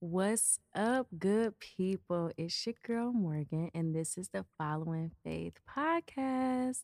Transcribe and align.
What's 0.00 0.58
up, 0.74 1.06
good 1.18 1.58
people? 1.58 2.30
It's 2.36 2.66
your 2.66 2.74
girl 2.84 3.12
Morgan, 3.12 3.70
and 3.74 3.94
this 3.94 4.18
is 4.18 4.28
the 4.28 4.44
Following 4.58 5.10
Faith 5.24 5.54
podcast. 5.68 6.82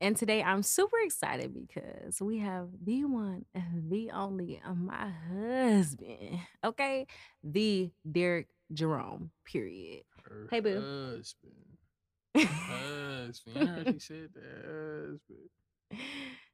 And 0.00 0.16
today 0.16 0.42
I'm 0.42 0.62
super 0.62 0.96
excited 1.02 1.54
because 1.54 2.20
we 2.20 2.38
have 2.38 2.68
the 2.84 3.04
one 3.04 3.44
and 3.54 3.90
the 3.90 4.10
only 4.10 4.60
uh, 4.64 4.74
my 4.74 5.10
husband, 5.30 6.38
okay? 6.64 7.06
The 7.42 7.90
Derick 8.10 8.48
Jerome, 8.72 9.30
period. 9.44 10.02
Her 10.28 10.46
Hey, 10.50 10.60
boo. 10.60 10.74
husband. 10.74 11.54
Husband. 12.36 13.56
I 13.58 13.64
heard 13.72 13.86
she 13.94 13.98
said 14.00 14.28
that 14.34 14.64
husband. 14.64 15.48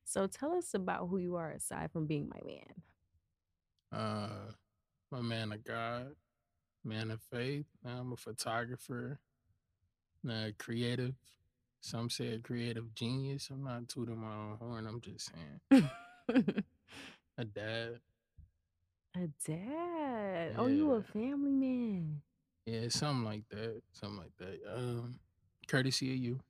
so 0.05 0.27
tell 0.27 0.53
us 0.53 0.73
about 0.73 1.09
who 1.09 1.19
you 1.19 1.37
are 1.37 1.51
aside 1.51 1.91
from 1.93 2.07
being 2.07 2.31
my 2.31 2.41
man. 2.47 2.73
Uh, 3.93 4.53
my 5.11 5.21
man 5.21 5.53
of 5.53 5.65
God, 5.65 6.09
man 6.85 7.11
of 7.11 7.21
faith. 7.33 7.67
I'm 7.85 8.13
a 8.13 8.17
photographer, 8.17 9.19
uh, 10.29 10.49
creative. 10.59 11.15
Some 11.81 12.11
say 12.11 12.35
a 12.35 12.39
creative 12.39 12.95
genius. 12.95 13.49
I'm 13.51 13.63
not 13.63 13.89
tooting 13.89 14.19
my 14.19 14.35
own 14.35 14.57
horn. 14.61 14.87
I'm 14.87 15.01
just 15.01 15.31
saying 15.71 15.91
a 17.39 17.45
dad. 17.45 18.01
A 19.15 19.29
dad. 19.47 20.55
Oh, 20.59 20.67
you 20.67 20.93
a 20.93 21.03
family 21.03 21.53
man. 21.53 22.21
Yeah, 22.67 22.89
something 22.89 23.25
like 23.25 23.49
that. 23.51 23.81
Something 23.93 24.19
like 24.19 24.37
that. 24.39 24.61
Um, 24.75 25.21
courtesy 25.69 26.13
of 26.13 26.19
you. 26.19 26.41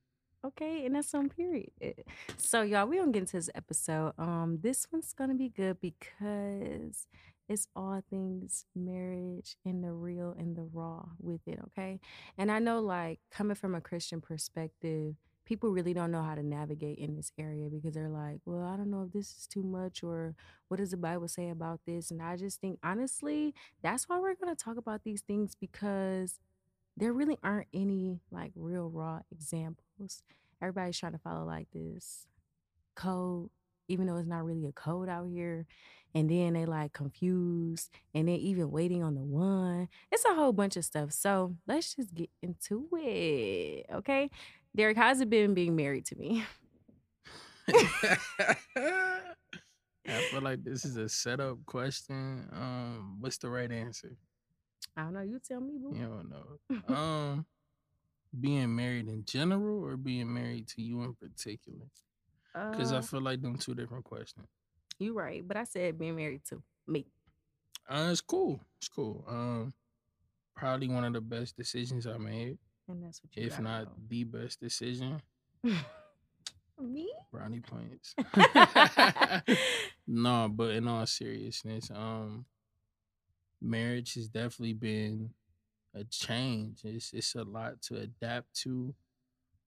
Okay, 0.44 0.86
and 0.86 0.94
that's 0.94 1.12
on 1.12 1.28
period. 1.28 1.70
So 2.38 2.62
y'all, 2.62 2.86
we 2.86 2.98
gonna 2.98 3.12
get 3.12 3.20
into 3.20 3.36
this 3.36 3.50
episode. 3.54 4.12
Um, 4.16 4.58
this 4.62 4.86
one's 4.90 5.12
gonna 5.12 5.34
be 5.34 5.48
good 5.48 5.80
because 5.80 7.06
it's 7.48 7.68
all 7.76 8.02
things 8.10 8.66
marriage 8.74 9.56
and 9.64 9.82
the 9.82 9.92
real 9.92 10.34
and 10.38 10.56
the 10.56 10.68
raw 10.72 11.04
with 11.20 11.40
it, 11.46 11.60
okay? 11.68 12.00
And 12.36 12.50
I 12.50 12.58
know 12.58 12.80
like 12.80 13.20
coming 13.30 13.54
from 13.54 13.74
a 13.74 13.80
Christian 13.80 14.20
perspective, 14.20 15.14
people 15.44 15.70
really 15.70 15.94
don't 15.94 16.10
know 16.10 16.22
how 16.22 16.34
to 16.34 16.42
navigate 16.42 16.98
in 16.98 17.14
this 17.14 17.30
area 17.38 17.68
because 17.70 17.94
they're 17.94 18.08
like, 18.08 18.40
well, 18.44 18.64
I 18.64 18.76
don't 18.76 18.90
know 18.90 19.04
if 19.04 19.12
this 19.12 19.28
is 19.38 19.46
too 19.46 19.62
much 19.62 20.02
or 20.02 20.34
what 20.68 20.78
does 20.78 20.90
the 20.90 20.96
Bible 20.96 21.28
say 21.28 21.50
about 21.50 21.80
this? 21.86 22.10
And 22.10 22.20
I 22.20 22.36
just 22.36 22.60
think 22.60 22.78
honestly, 22.82 23.54
that's 23.82 24.08
why 24.08 24.18
we're 24.18 24.34
gonna 24.34 24.56
talk 24.56 24.76
about 24.76 25.04
these 25.04 25.22
things 25.22 25.54
because 25.54 26.40
there 26.96 27.12
really 27.12 27.38
aren't 27.42 27.68
any 27.72 28.20
like 28.30 28.52
real 28.56 28.90
raw 28.90 29.20
examples. 29.30 30.22
Everybody's 30.60 30.98
trying 30.98 31.12
to 31.12 31.18
follow 31.18 31.44
like 31.44 31.68
this 31.72 32.26
code, 32.96 33.50
even 33.88 34.06
though 34.06 34.16
it's 34.16 34.28
not 34.28 34.44
really 34.44 34.66
a 34.66 34.72
code 34.72 35.08
out 35.08 35.28
here. 35.28 35.66
And 36.14 36.30
then 36.30 36.54
they 36.54 36.64
like 36.64 36.94
confused 36.94 37.90
and 38.14 38.26
then 38.28 38.36
even 38.36 38.70
waiting 38.70 39.02
on 39.02 39.14
the 39.14 39.20
one. 39.20 39.88
It's 40.10 40.24
a 40.24 40.34
whole 40.34 40.52
bunch 40.52 40.76
of 40.76 40.84
stuff. 40.84 41.12
So 41.12 41.56
let's 41.66 41.94
just 41.94 42.14
get 42.14 42.30
into 42.42 42.88
it. 42.92 43.86
Okay. 43.92 44.30
Derick, 44.74 44.96
how's 44.96 45.20
it 45.20 45.28
been 45.28 45.52
being 45.52 45.76
married 45.76 46.06
to 46.06 46.16
me? 46.16 46.44
I 50.08 50.22
feel 50.30 50.40
like 50.40 50.62
this 50.64 50.84
is 50.84 50.96
a 50.96 51.08
setup 51.08 51.58
question. 51.66 52.48
Um, 52.52 53.16
what's 53.20 53.38
the 53.38 53.50
right 53.50 53.70
answer? 53.70 54.16
I 54.96 55.02
don't 55.02 55.14
know. 55.14 55.22
You 55.22 55.38
tell 55.46 55.60
me, 55.60 55.74
boo. 55.78 55.94
You 55.94 56.06
don't 56.06 56.30
know. 56.30 56.94
Um, 56.94 57.46
being 58.38 58.74
married 58.74 59.08
in 59.08 59.24
general 59.24 59.82
or 59.84 59.96
being 59.96 60.32
married 60.32 60.68
to 60.68 60.82
you 60.82 61.02
in 61.02 61.14
particular? 61.14 61.86
Because 62.70 62.92
Uh, 62.92 62.98
I 62.98 63.00
feel 63.02 63.20
like 63.20 63.42
them 63.42 63.56
two 63.58 63.74
different 63.74 64.04
questions. 64.04 64.46
you 64.98 65.12
right. 65.12 65.46
But 65.46 65.56
I 65.58 65.64
said 65.64 65.98
being 65.98 66.16
married 66.16 66.44
to 66.46 66.62
me. 66.86 67.06
Uh, 67.88 68.08
it's 68.10 68.20
cool. 68.22 68.60
It's 68.78 68.88
cool. 68.88 69.24
Um, 69.28 69.74
probably 70.54 70.88
one 70.88 71.04
of 71.04 71.12
the 71.12 71.20
best 71.20 71.56
decisions 71.56 72.06
I 72.06 72.16
made, 72.16 72.58
And 72.88 73.04
that's 73.04 73.22
what 73.22 73.36
you 73.36 73.42
if 73.46 73.60
not 73.60 73.88
the 74.08 74.24
best 74.24 74.58
decision. 74.60 75.20
me? 76.80 77.10
Brownie 77.30 77.60
points. 77.60 78.14
no, 80.06 80.48
but 80.48 80.70
in 80.72 80.88
all 80.88 81.06
seriousness, 81.06 81.90
um, 81.90 82.46
marriage 83.60 84.14
has 84.14 84.28
definitely 84.28 84.74
been 84.74 85.30
a 85.94 86.04
change. 86.04 86.80
It's 86.84 87.12
it's 87.12 87.34
a 87.34 87.44
lot 87.44 87.80
to 87.82 87.96
adapt 87.96 88.54
to. 88.62 88.94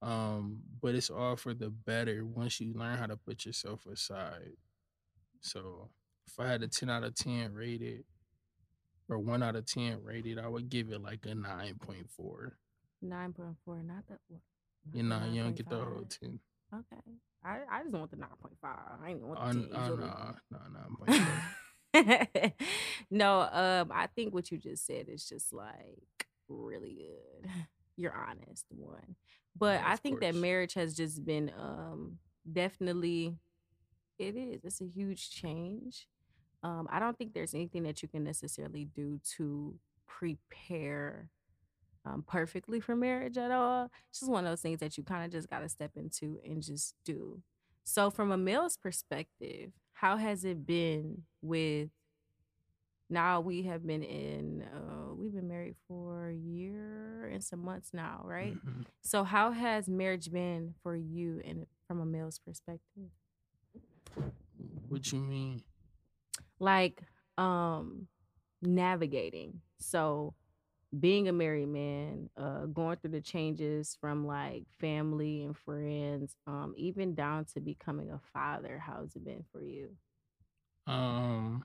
Um, 0.01 0.59
but 0.81 0.95
it's 0.95 1.09
all 1.09 1.35
for 1.35 1.53
the 1.53 1.69
better 1.69 2.23
once 2.25 2.59
you 2.61 2.73
learn 2.73 2.97
how 2.97 3.07
to 3.07 3.17
put 3.17 3.45
yourself 3.45 3.85
aside. 3.85 4.53
So 5.41 5.89
if 6.27 6.39
I 6.39 6.47
had 6.47 6.63
a 6.63 6.67
10 6.67 6.89
out 6.89 7.03
of 7.03 7.15
10 7.15 7.53
rated 7.53 8.05
or 9.09 9.19
one 9.19 9.43
out 9.43 9.55
of 9.55 9.65
10 9.65 9.99
rated, 10.03 10.39
I 10.39 10.47
would 10.47 10.69
give 10.69 10.91
it 10.91 11.01
like 11.01 11.25
a 11.25 11.29
9.4. 11.29 12.51
Nine 13.01 13.31
point 13.31 13.55
four, 13.63 13.81
not 13.81 14.05
that 14.09 14.19
one. 14.27 14.41
You 14.93 15.03
know, 15.03 15.21
you 15.31 15.41
don't 15.41 15.55
get 15.55 15.69
the 15.69 15.77
whole 15.77 16.05
10. 16.21 16.39
Okay. 16.73 17.01
I, 17.43 17.59
I 17.71 17.83
just 17.83 17.93
want 17.93 18.11
the 18.11 18.17
nine 18.17 18.29
point 18.41 18.55
five. 18.61 18.77
I 19.01 19.09
ain't 19.11 19.21
want 19.21 19.39
the 19.39 19.47
n- 19.47 19.69
10. 19.71 19.71
oh, 19.73 19.85
you 19.85 19.97
no, 19.97 20.05
know? 20.05 21.29
no, 21.91 22.51
no, 23.09 23.41
um, 23.41 23.91
I 23.93 24.07
think 24.07 24.33
what 24.33 24.51
you 24.51 24.57
just 24.57 24.85
said 24.85 25.07
is 25.07 25.27
just 25.27 25.53
like 25.53 26.27
really 26.47 26.93
good. 26.95 27.49
You're 27.95 28.13
honest, 28.13 28.65
one. 28.69 29.15
But 29.59 29.81
Yeah, 29.81 29.89
I 29.91 29.95
think 29.97 30.21
that 30.21 30.35
marriage 30.35 30.73
has 30.75 30.95
just 30.95 31.25
been 31.25 31.51
um 31.57 32.19
definitely 32.51 33.37
it 34.17 34.35
is. 34.35 34.65
It's 34.65 34.81
a 34.81 34.85
huge 34.87 35.31
change. 35.31 36.07
Um, 36.63 36.87
I 36.91 36.99
don't 36.99 37.17
think 37.17 37.33
there's 37.33 37.53
anything 37.53 37.83
that 37.83 38.01
you 38.01 38.09
can 38.09 38.23
necessarily 38.23 38.85
do 38.85 39.19
to 39.37 39.75
prepare 40.07 41.29
um, 42.05 42.23
perfectly 42.27 42.79
for 42.79 42.95
marriage 42.95 43.37
at 43.37 43.51
all. 43.51 43.89
It's 44.09 44.19
just 44.19 44.31
one 44.31 44.45
of 44.45 44.51
those 44.51 44.61
things 44.61 44.79
that 44.79 44.97
you 44.97 45.03
kind 45.03 45.25
of 45.25 45.31
just 45.31 45.49
got 45.49 45.59
to 45.59 45.69
step 45.69 45.91
into 45.95 46.39
and 46.45 46.61
just 46.63 46.95
do. 47.05 47.41
So, 47.83 48.09
from 48.11 48.31
a 48.31 48.37
male's 48.37 48.77
perspective, 48.77 49.71
how 49.93 50.17
has 50.17 50.45
it 50.45 50.65
been 50.65 51.23
with 51.41 51.89
now 53.09 53.41
we 53.41 53.63
have 53.63 53.85
been 53.85 54.03
in, 54.03 54.63
uh, 54.73 55.13
we've 55.15 55.33
been 55.33 55.47
married 55.47 55.75
for 55.87 56.29
a 56.29 56.33
year 56.35 57.08
and 57.29 57.43
some 57.43 57.63
months 57.63 57.91
now, 57.93 58.21
right? 58.25 58.55
Mhm. 58.55 58.85
So, 59.01 59.23
how 59.23 59.51
has 59.51 59.87
marriage 59.87 60.31
been 60.31 60.75
for 60.83 60.95
you 60.95 61.41
and 61.45 61.65
from 61.87 61.99
a 62.01 62.05
male's 62.05 62.39
perspective? 62.39 63.09
What 64.87 65.11
you 65.11 65.19
mean? 65.19 65.63
like 66.59 67.01
um 67.37 68.07
navigating 68.61 69.61
so 69.79 70.33
being 70.99 71.27
a 71.29 71.31
married 71.33 71.69
man 71.69 72.29
uh 72.37 72.65
going 72.65 72.97
through 72.97 73.11
the 73.11 73.21
changes 73.21 73.97
from 74.01 74.25
like 74.27 74.63
family 74.79 75.43
and 75.43 75.55
friends 75.57 76.35
um 76.47 76.73
even 76.77 77.15
down 77.15 77.45
to 77.45 77.61
becoming 77.61 78.11
a 78.11 78.19
father 78.33 78.77
how's 78.77 79.15
it 79.15 79.23
been 79.23 79.43
for 79.51 79.63
you 79.63 79.89
Um, 80.87 81.63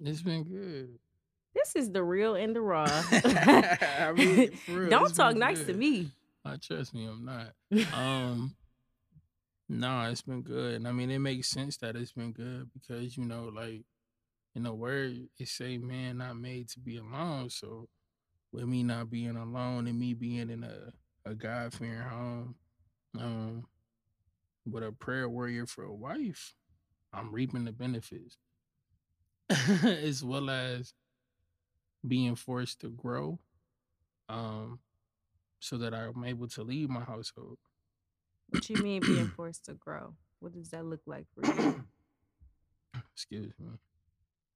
it's 0.00 0.22
been 0.22 0.44
good. 0.44 0.98
This 1.58 1.76
is 1.76 1.90
the 1.90 2.02
real 2.02 2.34
and 2.34 2.54
the 2.54 2.60
raw 2.60 2.84
I 3.12 4.12
mean, 4.14 4.50
real, 4.68 4.90
don't 4.90 5.14
talk 5.14 5.34
nice 5.36 5.60
to 5.60 5.66
good. 5.66 5.76
me 5.78 6.10
Uh, 6.44 6.56
trust 6.60 6.94
me, 6.94 7.06
I'm 7.06 7.24
not. 7.24 7.52
Um, 7.94 8.54
no, 9.68 10.08
it's 10.10 10.22
been 10.22 10.42
good. 10.42 10.76
And 10.76 10.88
I 10.88 10.92
mean, 10.92 11.10
it 11.10 11.18
makes 11.18 11.50
sense 11.50 11.76
that 11.78 11.94
it's 11.94 12.12
been 12.12 12.32
good 12.32 12.70
because 12.72 13.16
you 13.16 13.24
know, 13.24 13.50
like 13.54 13.82
in 14.54 14.62
the 14.62 14.72
word, 14.72 15.28
it 15.38 15.48
say 15.48 15.76
man 15.78 16.18
not 16.18 16.36
made 16.36 16.68
to 16.70 16.80
be 16.80 16.96
alone. 16.96 17.50
So 17.50 17.88
with 18.52 18.64
me 18.64 18.82
not 18.82 19.10
being 19.10 19.36
alone 19.36 19.86
and 19.86 19.98
me 19.98 20.14
being 20.14 20.48
in 20.48 20.64
a 20.64 20.92
a 21.28 21.34
God 21.34 21.74
fearing 21.74 22.00
home, 22.00 22.54
um, 23.18 23.66
with 24.64 24.82
a 24.84 24.92
prayer 24.92 25.28
warrior 25.28 25.66
for 25.66 25.84
a 25.84 25.94
wife, 25.94 26.54
I'm 27.12 27.32
reaping 27.32 27.64
the 27.64 27.72
benefits, 27.72 28.38
as 29.50 30.24
well 30.24 30.48
as 30.48 30.94
being 32.06 32.34
forced 32.34 32.80
to 32.80 32.88
grow, 32.90 33.38
um, 34.28 34.80
so 35.60 35.76
that 35.78 35.94
I'm 35.94 36.24
able 36.24 36.48
to 36.48 36.62
leave 36.62 36.88
my 36.88 37.00
household. 37.02 37.58
what 38.50 38.68
you 38.68 38.76
mean 38.82 39.00
being 39.00 39.28
forced 39.36 39.64
to 39.66 39.74
grow 39.74 40.14
what 40.40 40.52
does 40.52 40.70
that 40.70 40.84
look 40.84 41.00
like 41.06 41.26
for 41.34 41.44
you 41.46 41.84
Excuse 43.14 43.52
me. 43.58 43.78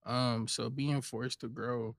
Um, 0.06 0.49
so 0.49 0.71
being 0.71 1.00
forced 1.00 1.41
to 1.41 1.49
grow, 1.49 1.97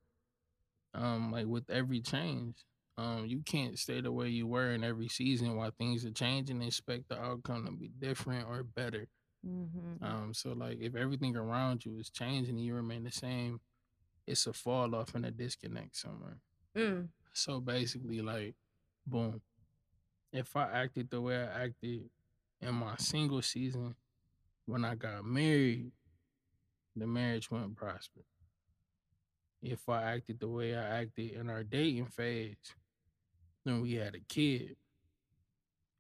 um, 0.94 1.32
like 1.32 1.46
with 1.46 1.70
every 1.70 2.02
change, 2.02 2.56
um, 2.98 3.26
you 3.28 3.42
can't 3.46 3.78
stay 3.78 4.02
the 4.02 4.12
way 4.12 4.30
you 4.30 4.48
were 4.48 4.72
in 4.72 4.84
every 4.84 5.08
season 5.08 5.56
while 5.56 5.72
things 5.72 6.06
are 6.06 6.12
changing 6.12 6.58
and 6.58 6.66
expect 6.66 7.10
the 7.10 7.20
outcome 7.20 7.66
to 7.66 7.72
be 7.72 7.90
different 8.00 8.48
or 8.48 8.64
better. 8.64 9.08
mm-hmm. 9.46 10.04
Um, 10.04 10.34
so 10.34 10.54
like 10.54 10.78
if 10.80 10.96
everything 10.96 11.36
around 11.36 11.86
you 11.86 11.98
is 12.00 12.10
changing 12.10 12.56
and 12.56 12.64
you 12.66 12.76
remain 12.76 13.04
the 13.04 13.12
same, 13.12 13.60
it's 14.28 14.48
a 14.48 14.54
fall 14.54 14.96
off 14.96 15.16
and 15.16 15.26
a 15.26 15.32
disconnect 15.32 15.96
somewhere. 15.98 16.38
mm. 16.76 17.08
So 17.34 17.60
basically, 17.60 18.22
like, 18.22 18.56
boom. 19.06 19.42
If 20.32 20.56
I 20.56 20.64
acted 20.72 21.10
the 21.10 21.22
way 21.22 21.38
I 21.38 21.64
acted 21.66 22.10
in 22.62 22.76
my 22.76 22.96
single 22.98 23.42
season 23.42 23.96
when 24.66 24.86
I 24.86 24.96
got 24.96 25.26
married, 25.26 25.92
the 26.96 27.06
marriage 27.08 27.50
wouldn't 27.52 27.76
prosper. 27.76 28.22
if 29.62 29.88
I 29.88 30.04
acted 30.16 30.40
the 30.42 30.48
way 30.50 30.76
I 30.76 31.02
acted 31.02 31.32
in 31.32 31.50
our 31.50 31.64
dating 31.64 32.08
phase, 32.08 32.58
then 33.64 33.82
we 33.82 33.94
had 33.94 34.14
a 34.14 34.20
kid, 34.20 34.76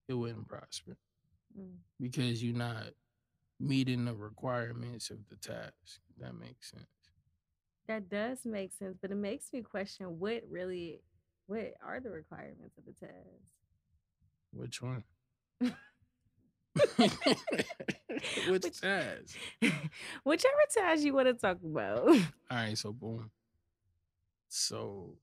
it 0.07 0.13
wouldn't 0.13 0.47
prosper 0.47 0.97
Mm. 1.57 1.77
because 1.99 2.43
you're 2.43 2.55
not 2.57 2.87
meeting 3.59 4.03
the 4.05 4.13
requirements 4.15 5.09
of 5.11 5.19
the 5.29 5.37
task. 5.37 6.01
That 6.19 6.33
makes 6.35 6.71
sense. 6.71 6.87
That 7.87 8.09
does 8.09 8.45
make 8.45 8.71
sense, 8.73 8.97
but 9.01 9.11
it 9.11 9.17
makes 9.17 9.51
me 9.51 9.61
question 9.61 10.19
what 10.19 10.43
really 10.49 11.01
what 11.47 11.73
are 11.85 11.99
the 11.99 12.09
requirements 12.09 12.77
of 12.77 12.85
the 12.85 12.93
test? 12.93 13.13
Which 14.51 14.81
one? 14.81 15.03
Which 16.97 18.63
Which 18.63 18.81
task? 18.81 19.37
whichever 20.23 20.55
task 20.73 21.03
you 21.03 21.13
want 21.13 21.27
to 21.27 21.33
talk 21.33 21.57
about. 21.63 22.07
All 22.07 22.17
right, 22.51 22.77
so 22.77 22.91
boom. 22.91 23.29
So 24.47 25.17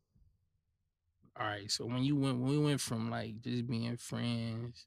all 1.39 1.47
right, 1.47 1.71
so 1.71 1.87
when 1.87 2.03
you 2.03 2.17
went 2.17 2.39
when 2.39 2.51
we 2.51 2.59
went 2.59 2.81
from 2.81 3.11
like 3.11 3.41
just 3.41 3.67
being 3.67 3.97
friends 3.97 4.87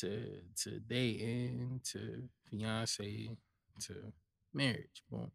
to 0.00 0.40
to 0.62 0.80
dating 0.80 1.80
to 1.92 2.28
fiance 2.50 3.30
to 3.80 3.94
marriage, 4.52 5.02
boom. 5.10 5.30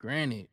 Granted, 0.00 0.48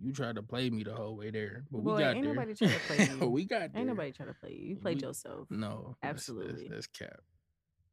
you 0.00 0.12
tried 0.12 0.36
to 0.36 0.42
play 0.42 0.68
me 0.70 0.84
the 0.84 0.94
whole 0.94 1.16
way 1.16 1.30
there, 1.30 1.64
but 1.70 1.82
we 1.82 1.92
got 1.92 2.14
ain't 2.14 2.24
there. 2.24 2.34
nobody 2.34 2.54
trying 2.54 2.70
to 2.70 2.78
play 2.86 3.08
you. 3.20 3.28
we 3.28 3.44
got 3.44 3.72
there. 3.72 3.80
Ain't 3.80 3.88
nobody 3.88 4.12
trying 4.12 4.28
to 4.28 4.34
play 4.34 4.52
you. 4.52 4.66
You 4.68 4.76
played 4.76 5.00
We- 5.00 5.06
yourself. 5.08 5.48
No, 5.50 5.96
Absolutely. 6.02 6.68
That's, 6.68 6.86
that's 6.86 6.86
cap. 6.88 7.20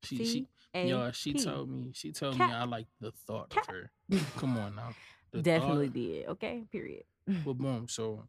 She 0.03 0.25
she 0.25 0.47
yo, 0.73 1.11
she 1.11 1.33
told 1.33 1.69
me 1.69 1.91
she 1.93 2.11
told 2.13 2.37
me 2.39 2.45
I 2.45 2.63
like 2.63 2.87
the 3.01 3.11
thought 3.27 3.49
Cap. 3.49 3.67
of 3.67 3.75
her. 3.75 3.91
Come 4.37 4.57
on 4.57 4.75
now. 4.75 4.93
The 5.31 5.41
Definitely 5.41 5.87
thought- 5.87 5.93
did. 5.93 6.27
Okay. 6.27 6.63
Period. 6.71 7.03
But 7.27 7.53
boom, 7.57 7.87
so 7.89 8.23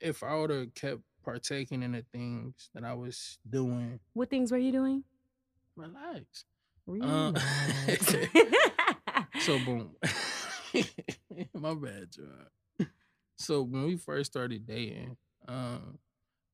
if 0.00 0.22
I 0.22 0.34
would 0.36 0.50
have 0.50 0.72
kept 0.74 1.00
partaking 1.24 1.82
in 1.82 1.92
the 1.92 2.04
things 2.12 2.70
that 2.74 2.84
I 2.84 2.94
was 2.94 3.38
doing, 3.48 3.98
What 4.14 4.30
things 4.30 4.50
were 4.52 4.58
you 4.58 4.72
doing? 4.72 5.04
relax. 5.76 6.44
Uh, 6.88 7.32
relax. 7.32 8.14
So 9.40 9.58
boom. 9.64 9.90
My 11.54 11.74
bad, 11.74 12.08
Joe. 12.12 12.86
So 13.36 13.62
when 13.62 13.84
we 13.86 13.96
first 13.96 14.30
started 14.30 14.66
dating, 14.66 15.16
um, 15.48 15.98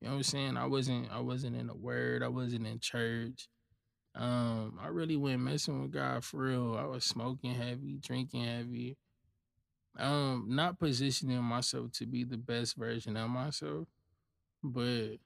you 0.01 0.07
know 0.07 0.13
what 0.13 0.17
I'm 0.17 0.23
saying? 0.23 0.57
I 0.57 0.65
wasn't 0.67 1.11
I 1.11 1.19
wasn't 1.19 1.55
in 1.57 1.67
the 1.67 1.75
word, 1.75 2.23
I 2.23 2.27
wasn't 2.29 2.67
in 2.67 2.79
church. 2.79 3.49
Um, 4.15 4.79
I 4.81 4.87
really 4.89 5.17
went 5.17 5.41
messing 5.41 5.81
with 5.81 5.91
God 5.91 6.23
for 6.25 6.39
real. 6.39 6.77
I 6.77 6.85
was 6.85 7.03
smoking 7.05 7.55
heavy, 7.55 7.99
drinking 8.01 8.45
heavy. 8.45 8.97
Um, 9.97 10.45
not 10.49 10.79
positioning 10.79 11.41
myself 11.43 11.91
to 11.93 12.05
be 12.05 12.23
the 12.23 12.37
best 12.37 12.75
version 12.75 13.17
of 13.17 13.29
myself, 13.31 13.87
but 14.63 15.17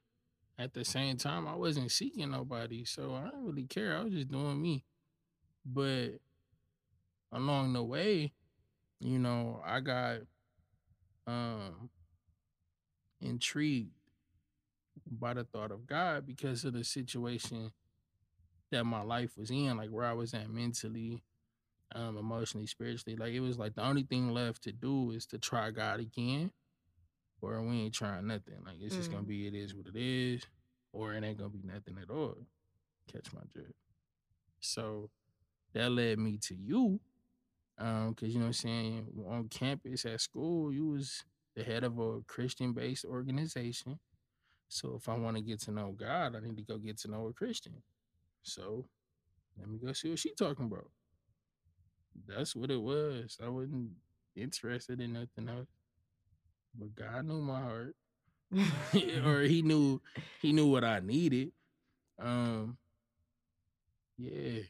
at 0.58 0.74
the 0.74 0.84
same 0.84 1.16
time, 1.18 1.48
I 1.48 1.56
wasn't 1.56 1.90
seeking 1.92 2.30
nobody, 2.32 2.84
so 2.84 3.14
I 3.14 3.26
didn't 3.26 3.46
really 3.46 3.64
care. 3.66 3.96
I 3.98 4.04
was 4.04 4.12
just 4.14 4.28
doing 4.30 4.62
me. 4.62 4.84
But 5.66 6.20
along 7.32 7.72
the 7.72 7.82
way, 7.82 8.32
you 9.02 9.18
know, 9.18 9.60
I 9.66 9.80
got 9.80 10.18
um 11.26 11.90
intrigued 13.20 13.92
by 15.10 15.34
the 15.34 15.44
thought 15.44 15.70
of 15.70 15.86
God 15.86 16.26
because 16.26 16.64
of 16.64 16.72
the 16.72 16.84
situation 16.84 17.72
that 18.70 18.84
my 18.84 19.02
life 19.02 19.36
was 19.36 19.50
in, 19.50 19.76
like 19.76 19.90
where 19.90 20.06
I 20.06 20.12
was 20.12 20.34
at 20.34 20.48
mentally, 20.50 21.22
um, 21.94 22.16
emotionally, 22.16 22.66
spiritually. 22.66 23.16
Like 23.16 23.32
it 23.32 23.40
was 23.40 23.58
like 23.58 23.74
the 23.74 23.84
only 23.84 24.02
thing 24.04 24.30
left 24.32 24.62
to 24.64 24.72
do 24.72 25.10
is 25.10 25.26
to 25.26 25.38
try 25.38 25.70
God 25.70 26.00
again, 26.00 26.50
or 27.40 27.60
we 27.62 27.82
ain't 27.82 27.94
trying 27.94 28.26
nothing. 28.26 28.62
Like 28.64 28.76
it's 28.80 28.96
just 28.96 29.10
gonna 29.10 29.22
Mm. 29.22 29.28
be 29.28 29.46
it 29.48 29.54
is 29.54 29.74
what 29.74 29.86
it 29.86 29.96
is, 29.96 30.46
or 30.92 31.14
it 31.14 31.24
ain't 31.24 31.38
gonna 31.38 31.50
be 31.50 31.62
nothing 31.62 31.98
at 32.00 32.10
all. 32.10 32.36
Catch 33.12 33.32
my 33.32 33.42
drift. 33.52 33.74
So 34.60 35.10
that 35.74 35.90
led 35.90 36.18
me 36.18 36.38
to 36.38 36.54
you. 36.54 37.00
Um, 37.78 38.14
cause 38.14 38.28
you 38.28 38.36
know 38.36 38.46
what 38.46 38.48
I'm 38.48 38.52
saying, 38.52 39.06
on 39.28 39.48
campus 39.48 40.04
at 40.04 40.20
school, 40.20 40.72
you 40.72 40.88
was 40.88 41.24
the 41.56 41.64
head 41.64 41.84
of 41.84 41.98
a 41.98 42.20
Christian 42.26 42.72
based 42.72 43.04
organization. 43.04 43.98
So 44.68 44.94
if 44.96 45.08
I 45.08 45.16
want 45.16 45.36
to 45.36 45.42
get 45.42 45.60
to 45.62 45.70
know 45.70 45.94
God, 45.98 46.36
I 46.36 46.40
need 46.40 46.56
to 46.56 46.62
go 46.62 46.78
get 46.78 46.98
to 46.98 47.10
know 47.10 47.26
a 47.26 47.32
Christian. 47.32 47.82
So 48.42 48.86
let 49.58 49.68
me 49.68 49.78
go 49.78 49.92
see 49.92 50.10
what 50.10 50.18
she 50.18 50.32
talking 50.34 50.66
about. 50.66 50.88
That's 52.26 52.54
what 52.54 52.70
it 52.70 52.80
was. 52.80 53.38
I 53.42 53.48
wasn't 53.48 53.90
interested 54.36 55.00
in 55.00 55.12
nothing 55.12 55.48
else. 55.48 55.68
But 56.74 56.94
God 56.94 57.26
knew 57.26 57.40
my 57.40 57.60
heart. 57.60 57.96
or 59.24 59.40
he 59.42 59.62
knew 59.62 60.00
he 60.40 60.52
knew 60.52 60.66
what 60.66 60.84
I 60.84 61.00
needed. 61.00 61.52
Um 62.18 62.76
yeah. 64.18 64.62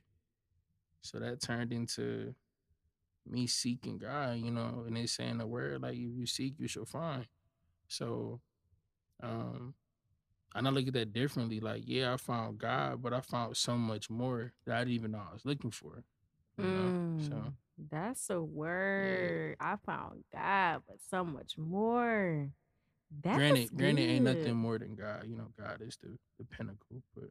So 1.03 1.19
that 1.19 1.41
turned 1.41 1.73
into 1.73 2.35
me 3.29 3.47
seeking 3.47 3.99
God, 3.99 4.39
you 4.39 4.51
know, 4.51 4.85
and 4.87 4.97
they 4.97 5.07
saying 5.07 5.39
the 5.39 5.47
word 5.47 5.83
like 5.83 5.95
if 5.95 5.99
you 6.01 6.27
seek, 6.27 6.55
you 6.59 6.69
shall 6.69 6.85
find. 6.87 7.27
So 7.89 8.41
um 9.23 9.75
and 10.55 10.69
I 10.69 10.71
look 10.71 10.87
at 10.87 10.93
that 10.95 11.13
differently. 11.13 11.61
Like, 11.61 11.83
yeah, 11.87 12.13
I 12.13 12.17
found 12.17 12.59
God, 12.59 13.03
but 13.03 13.13
I 13.13 13.21
found 13.21 13.57
so 13.57 13.77
much 13.77 14.11
more 14.11 14.53
that 14.67 14.77
I 14.77 14.79
didn't 14.81 14.95
even 14.95 15.13
know 15.13 15.23
I 15.31 15.33
was 15.33 15.45
looking 15.45 15.71
for. 15.71 16.05
You 16.59 16.69
know? 16.69 16.93
So 17.19 17.35
Mm, 17.35 17.53
that's 17.91 18.31
a 18.31 18.41
word. 18.43 19.57
I 19.61 19.77
found 19.87 20.25
God, 20.33 20.83
but 20.87 20.99
so 21.11 21.25
much 21.25 21.57
more. 21.57 22.51
That's 23.23 23.37
granted, 23.39 23.77
granted 23.77 24.03
ain't 24.11 24.25
nothing 24.25 24.57
more 24.57 24.79
than 24.79 24.95
God. 24.95 25.25
You 25.27 25.37
know, 25.37 25.49
God 25.59 25.81
is 25.81 25.97
the, 26.03 26.19
the 26.39 26.45
pinnacle, 26.45 27.03
but 27.15 27.31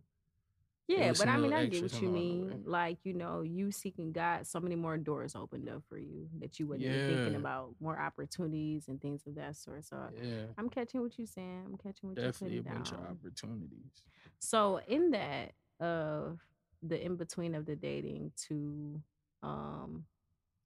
Yeah, 0.87 1.13
but 1.17 1.27
I 1.29 1.37
mean, 1.37 1.53
I 1.53 1.63
get 1.69 1.81
what 1.83 2.01
you 2.01 2.09
mean. 2.13 2.63
Like, 2.65 2.97
you 3.03 3.13
know, 3.13 3.41
you 3.43 3.71
seeking 3.71 4.11
God, 4.11 4.45
so 4.45 4.59
many 4.59 4.75
more 4.75 4.97
doors 4.97 5.35
opened 5.35 5.69
up 5.69 5.83
for 5.87 5.97
you 5.97 6.27
that 6.39 6.59
you 6.59 6.67
wouldn't 6.67 6.85
be 7.07 7.15
thinking 7.15 7.35
about, 7.35 7.75
more 7.79 7.97
opportunities 7.99 8.87
and 8.89 9.01
things 9.01 9.21
of 9.25 9.35
that 9.35 9.55
sort. 9.55 9.85
So 9.85 9.97
yeah, 10.21 10.45
I'm 10.57 10.69
catching 10.69 11.01
what 11.01 11.17
you're 11.17 11.27
saying. 11.27 11.63
I'm 11.65 11.77
catching 11.77 12.09
what 12.09 12.15
definitely 12.15 12.55
you're 12.57 12.63
putting 12.63 12.83
down. 12.83 12.83
Definitely 12.83 13.05
a 13.05 13.09
bunch 13.09 13.11
of 13.11 13.17
opportunities. 13.17 14.03
So 14.39 14.79
in 14.87 15.11
that 15.11 15.53
of 15.79 16.39
the 16.83 17.03
in 17.03 17.15
between 17.15 17.55
of 17.55 17.65
the 17.65 17.75
dating 17.75 18.31
to 18.47 19.01
um 19.43 20.05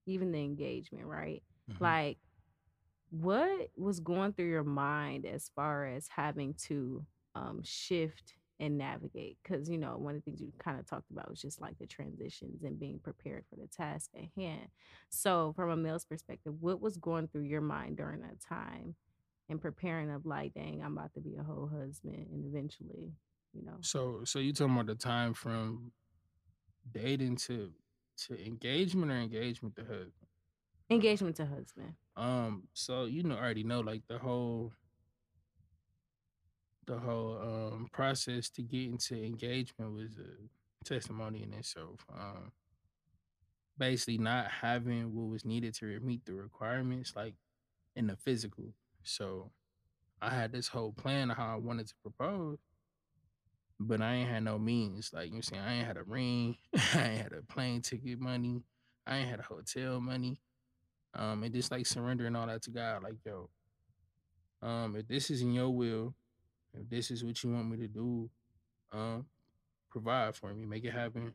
even 0.08 0.32
the 0.32 0.40
engagement, 0.40 1.06
right? 1.06 1.44
Mhm. 1.72 1.82
Like 1.82 2.18
what 3.12 3.70
was 3.78 4.00
going 4.00 4.34
through 4.34 4.50
your 4.50 4.64
mind 4.64 5.26
as 5.26 5.50
far 5.56 5.86
as 5.86 6.08
having 6.08 6.54
to 6.56 7.06
um 7.36 7.62
shift 7.64 8.34
and 8.60 8.78
navigate 8.78 9.38
because 9.44 9.70
you 9.70 9.78
know 9.78 9.98
one 9.98 10.16
of 10.16 10.22
the 10.22 10.26
things 10.26 10.42
you 10.42 10.52
kind 10.60 10.80
of 10.80 10.86
talked 10.86 11.10
about 11.12 11.30
was 11.30 11.42
just 11.42 11.60
like 11.60 11.78
the 11.78 11.86
transitions 11.86 12.64
and 12.64 12.80
being 12.80 13.00
prepared 13.00 13.44
for 13.50 13.56
the 13.58 13.68
task 13.68 14.10
at 14.16 14.26
hand 14.36 14.68
so 15.10 15.52
from 15.56 15.70
a 15.70 15.76
male's 15.76 16.06
perspective 16.06 16.54
what 16.62 16.80
was 16.80 16.98
going 16.98 17.28
through 17.28 17.42
your 17.44 17.62
mind 17.62 17.98
during 17.98 18.22
that 18.22 18.40
time 18.40 18.96
and 19.50 19.62
preparing 19.62 20.10
of 20.10 20.26
like 20.26 20.54
dang 20.54 20.82
i'm 20.84 20.98
about 20.98 21.14
to 21.14 21.20
be 21.20 21.36
a 21.36 21.44
whole 21.44 21.68
husband 21.68 22.28
and 22.32 22.46
eventually 22.46 23.12
you 23.54 23.64
know 23.66 23.78
So, 23.82 24.22
so 24.24 24.40
you 24.40 24.54
talking 24.54 24.74
about 24.74 24.88
the 24.88 24.96
time 24.96 25.34
from 25.34 25.92
dating 26.92 27.36
to 27.36 27.72
to 28.28 28.46
engagement 28.46 29.12
or 29.12 29.16
engagement 29.16 29.76
to 29.76 29.82
husband? 29.84 30.12
engagement 30.90 31.36
to 31.36 31.46
husband 31.46 31.94
Um, 32.16 32.68
so 32.74 33.06
you 33.06 33.24
know 33.24 33.36
already 33.36 33.64
know 33.64 33.82
like 33.82 34.04
the 34.08 34.18
whole 34.18 34.72
the 36.88 36.98
whole 36.98 37.38
um 37.42 37.88
process 37.92 38.50
to 38.52 38.62
get 38.62 38.86
into 38.86 39.16
engagement 39.16 39.94
was 39.94 40.18
a 40.18 40.86
testimony 40.86 41.44
in 41.44 41.54
itself. 41.54 42.06
Um 42.14 42.52
basically 43.78 44.18
not 44.18 44.50
having 44.50 45.14
what 45.14 45.30
was 45.30 45.46
needed 45.46 45.74
to 45.76 46.00
meet 46.00 46.26
the 46.26 46.34
requirements 46.34 47.14
like 47.16 47.36
in 47.96 48.08
the 48.08 48.16
physical. 48.16 48.74
So 49.04 49.52
I 50.22 50.30
had 50.30 50.52
this 50.52 50.68
whole 50.68 50.94
plan 50.94 51.32
of 51.32 51.38
how 51.38 51.54
I 51.54 51.58
wanted 51.58 51.88
to 51.88 51.94
propose, 52.02 52.58
but 53.80 54.02
I 54.02 54.16
ain't 54.16 54.30
had 54.30 54.44
no 54.44 54.58
means. 54.58 55.12
Like 55.14 55.30
you 55.30 55.36
know 55.36 55.42
saying, 55.42 55.62
I 55.62 55.76
ain't 55.76 55.88
had 55.88 55.98
a 55.98 56.04
ring, 56.04 56.58
I 56.94 57.10
ain't 57.10 57.22
had 57.22 57.34
a 57.34 57.42
plane 57.42 57.82
ticket 57.82 58.20
money, 58.20 58.64
I 59.06 59.18
ain't 59.18 59.30
had 59.30 59.40
a 59.40 59.44
hotel 59.44 60.00
money. 60.00 60.40
Um, 61.14 61.44
and 61.44 61.54
just 61.54 61.72
like 61.72 61.86
surrendering 61.86 62.36
all 62.36 62.48
that 62.48 62.62
to 62.64 62.72
God, 62.72 63.04
like 63.04 63.16
yo, 63.26 63.50
um, 64.62 64.96
if 64.98 65.08
this 65.08 65.30
is 65.30 65.42
in 65.42 65.54
your 65.54 65.70
will, 65.70 66.14
if 66.80 66.90
this 66.90 67.12
is 67.12 67.24
what 67.24 67.42
you 67.44 67.52
want 67.52 67.70
me 67.70 67.78
to 67.78 67.88
do, 67.88 68.30
um, 68.92 69.26
provide 69.90 70.36
for 70.36 70.54
me, 70.54 70.66
make 70.66 70.84
it 70.86 70.94
happen. 70.94 71.34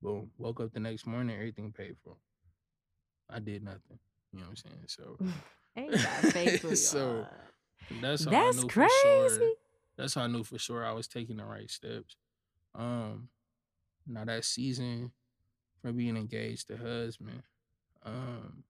Boom. 0.00 0.30
Woke 0.38 0.60
up 0.60 0.72
the 0.72 0.80
next 0.80 1.06
morning, 1.06 1.34
everything 1.34 1.72
paid 1.72 1.96
for. 2.04 2.16
I 3.30 3.40
did 3.40 3.62
nothing. 3.62 3.98
You 4.32 4.40
know 4.40 4.46
what 4.46 4.50
I'm 4.50 4.56
saying? 4.56 4.84
So 4.86 5.18
ain't 5.76 5.92
that 5.92 6.32
faithful 6.32 6.76
So, 6.76 7.26
that's 8.00 8.24
how 8.24 8.30
that's 8.30 8.58
I 8.58 8.60
knew 8.60 8.68
crazy 8.68 8.90
for 8.92 9.28
sure. 9.28 9.50
That's 9.96 10.14
how 10.14 10.22
I 10.22 10.26
knew 10.28 10.44
for 10.44 10.58
sure 10.58 10.84
I 10.84 10.92
was 10.92 11.08
taking 11.08 11.38
the 11.38 11.44
right 11.44 11.70
steps. 11.70 12.16
Um, 12.74 13.28
now 14.06 14.24
that 14.24 14.44
season 14.44 15.10
from 15.82 15.96
being 15.96 16.16
engaged 16.16 16.68
to 16.68 16.76
husband, 16.76 17.42
um, 18.04 18.64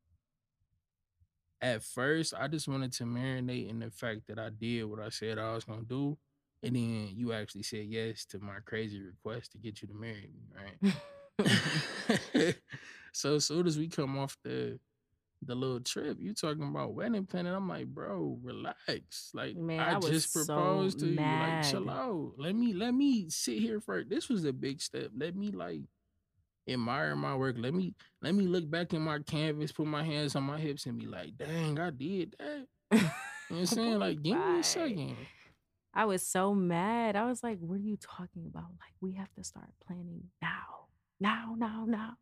at 1.60 1.82
first 1.82 2.34
I 2.38 2.48
just 2.48 2.68
wanted 2.68 2.92
to 2.94 3.04
marinate 3.04 3.68
in 3.68 3.80
the 3.80 3.90
fact 3.90 4.22
that 4.28 4.38
I 4.38 4.50
did 4.50 4.84
what 4.84 5.00
I 5.00 5.08
said 5.08 5.38
I 5.38 5.54
was 5.54 5.64
gonna 5.64 5.82
do. 5.82 6.18
And 6.62 6.74
then 6.74 7.10
you 7.14 7.32
actually 7.32 7.62
said 7.62 7.86
yes 7.86 8.24
to 8.26 8.40
my 8.40 8.56
crazy 8.64 9.00
request 9.00 9.52
to 9.52 9.58
get 9.58 9.80
you 9.80 9.88
to 9.88 9.94
marry 9.94 10.28
me, 10.32 10.48
right? 10.54 10.94
so 13.12 13.36
as 13.36 13.44
soon 13.44 13.66
as 13.66 13.78
we 13.78 13.88
come 13.88 14.18
off 14.18 14.36
the 14.42 14.80
the 15.42 15.54
little 15.54 15.80
trip, 15.80 16.18
you 16.20 16.34
talking 16.34 16.64
about 16.64 16.94
wedding 16.94 17.24
planning. 17.24 17.54
I'm 17.54 17.68
like, 17.68 17.86
bro, 17.86 18.38
relax. 18.42 19.30
Like 19.34 19.56
Man, 19.56 19.80
I 19.80 19.96
I 19.96 20.00
just 20.00 20.32
so 20.32 20.44
proposed 20.44 21.00
to 21.00 21.06
you. 21.06 21.16
Like, 21.16 21.62
chill 21.62 21.88
out. 21.88 22.32
Let 22.38 22.54
me 22.54 22.72
let 22.72 22.92
me 22.92 23.26
sit 23.30 23.58
here 23.58 23.80
first. 23.80 24.08
This 24.08 24.28
was 24.28 24.44
a 24.44 24.52
big 24.52 24.80
step. 24.80 25.10
Let 25.16 25.36
me 25.36 25.50
like 25.50 25.82
admire 26.68 27.16
my 27.16 27.34
work. 27.34 27.56
Let 27.58 27.75
me 27.75 27.94
let 28.22 28.34
me 28.34 28.46
look 28.46 28.68
back 28.70 28.92
in 28.94 29.02
my 29.02 29.18
canvas, 29.20 29.72
put 29.72 29.87
my 29.87 30.02
hands 30.04 30.37
on 30.37 30.44
my 30.44 30.58
hips, 30.58 30.87
and 30.87 30.98
be 30.98 31.06
like, 31.06 31.37
dang, 31.37 31.78
I 31.78 31.90
did 31.90 32.34
that. 32.38 32.66
You 32.92 32.98
know 32.98 33.10
what 33.48 33.58
I'm 33.60 33.66
saying? 33.66 33.98
Like, 33.98 34.22
give 34.22 34.37
me 34.38 34.60
a 34.60 34.62
second. 34.62 35.16
I 35.94 36.04
was 36.04 36.25
so 36.26 36.54
mad. 36.54 37.16
I 37.16 37.25
was 37.25 37.42
like, 37.42 37.58
what 37.60 37.76
are 37.76 37.82
you 37.82 37.96
talking 37.96 38.44
about? 38.46 38.64
Like, 38.78 38.94
we 39.00 39.14
have 39.14 39.32
to 39.34 39.42
start 39.44 39.70
planning 39.87 40.25
now. 40.42 40.87
Now, 41.18 41.54
now, 41.56 41.84
now. 41.88 42.16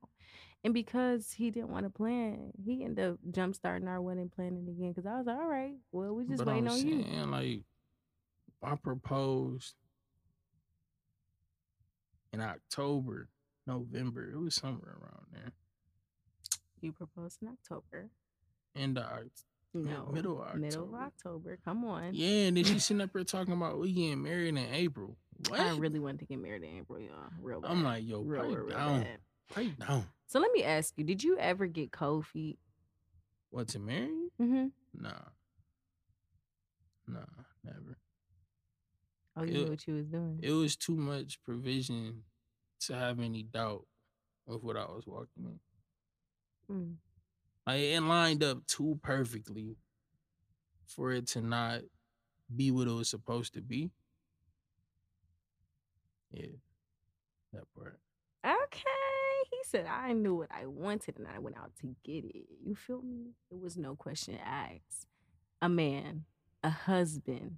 And 0.64 0.72
because 0.72 1.32
he 1.32 1.50
didn't 1.50 1.68
want 1.70 1.84
to 1.84 1.90
plan, 1.90 2.52
he 2.64 2.84
ended 2.84 3.04
up 3.12 3.18
jump 3.30 3.54
starting 3.54 3.86
our 3.88 4.00
wedding 4.00 4.30
planning 4.34 4.66
again. 4.68 4.94
Cause 4.94 5.04
I 5.06 5.18
was 5.18 5.26
like, 5.26 5.36
all 5.36 5.46
right, 5.48 5.74
well, 5.92 6.14
we 6.14 6.24
just 6.26 6.38
But 6.38 6.48
waiting 6.48 6.68
I'm 6.68 6.74
on 6.74 6.86
you. 6.86 7.02
saying, 7.02 7.30
like, 7.30 7.60
I 8.62 8.74
proposed 8.76 9.74
in 12.32 12.40
October, 12.40 13.28
November. 13.66 14.30
It 14.30 14.38
was 14.38 14.54
somewhere 14.54 14.96
around 15.00 15.26
there. 15.32 15.52
You 16.80 16.92
proposed 16.92 17.42
in 17.42 17.48
October. 17.48 18.10
Of 18.74 18.82
Oct- 18.82 19.44
No. 19.74 20.10
middle 20.12 20.42
of 20.42 20.54
Middle 20.56 20.84
of 20.84 20.94
October. 20.94 21.52
October. 21.52 21.58
Come 21.64 21.84
on. 21.84 22.14
Yeah, 22.14 22.46
and 22.48 22.56
then 22.56 22.64
she 22.64 22.78
sitting 22.78 23.00
up 23.00 23.10
here 23.12 23.24
talking 23.24 23.54
about 23.54 23.78
we 23.78 23.92
getting 23.92 24.22
married 24.22 24.48
in 24.48 24.58
April. 24.58 25.16
What? 25.48 25.60
I 25.60 25.76
really 25.76 25.98
wanted 25.98 26.20
to 26.20 26.24
get 26.26 26.38
married 26.40 26.62
in 26.62 26.78
April, 26.78 26.98
y'all. 27.00 27.30
Real 27.40 27.60
bad. 27.60 27.70
I'm 27.70 27.82
like, 27.84 28.06
yo, 28.06 28.20
real, 28.22 28.42
pipe 28.42 28.50
real, 28.50 28.64
real 28.66 28.76
down. 28.76 29.06
Pipe 29.54 29.78
down. 29.78 30.06
So 30.26 30.40
let 30.40 30.52
me 30.52 30.62
ask 30.64 30.94
you, 30.96 31.04
did 31.04 31.22
you 31.24 31.38
ever 31.38 31.66
get 31.66 31.90
cold 31.92 32.26
feet? 32.26 32.58
What 33.50 33.68
to 33.68 33.78
marry? 33.78 34.28
Mm-hmm. 34.40 34.66
Nah. 35.00 35.10
Nah, 37.08 37.20
never. 37.64 37.96
Oh, 39.36 39.42
you 39.42 39.48
It- 39.48 39.52
knew 39.54 39.70
what 39.70 39.86
you 39.86 39.94
was 39.94 40.06
doing. 40.06 40.40
It 40.42 40.50
was 40.52 40.76
too 40.76 40.96
much 40.96 41.42
provision 41.44 42.24
to 42.80 42.94
have 42.94 43.20
any 43.20 43.42
doubt 43.42 43.86
of 44.48 44.62
what 44.62 44.76
I 44.76 44.84
was 44.84 45.04
walking 45.06 45.58
in. 46.68 46.74
Mm. 46.74 46.94
Like 47.66 47.80
it 47.80 48.00
lined 48.00 48.44
up 48.44 48.66
too 48.66 48.98
perfectly 49.02 49.76
for 50.86 51.12
it 51.12 51.26
to 51.28 51.40
not 51.40 51.80
be 52.54 52.70
what 52.70 52.86
it 52.86 52.92
was 52.92 53.08
supposed 53.08 53.54
to 53.54 53.60
be. 53.60 53.90
Yeah. 56.30 56.46
That 57.52 57.64
part. 57.76 57.98
Okay. 58.44 58.82
He 59.50 59.58
said, 59.64 59.86
I 59.86 60.12
knew 60.12 60.34
what 60.34 60.50
I 60.50 60.66
wanted 60.66 61.18
and 61.18 61.26
I 61.26 61.38
went 61.38 61.56
out 61.56 61.72
to 61.80 61.94
get 62.04 62.24
it. 62.24 62.46
You 62.64 62.74
feel 62.74 63.02
me? 63.02 63.32
It 63.50 63.60
was 63.60 63.76
no 63.76 63.94
question 63.94 64.38
asked. 64.44 65.06
A 65.62 65.68
man, 65.68 66.24
a 66.62 66.70
husband, 66.70 67.56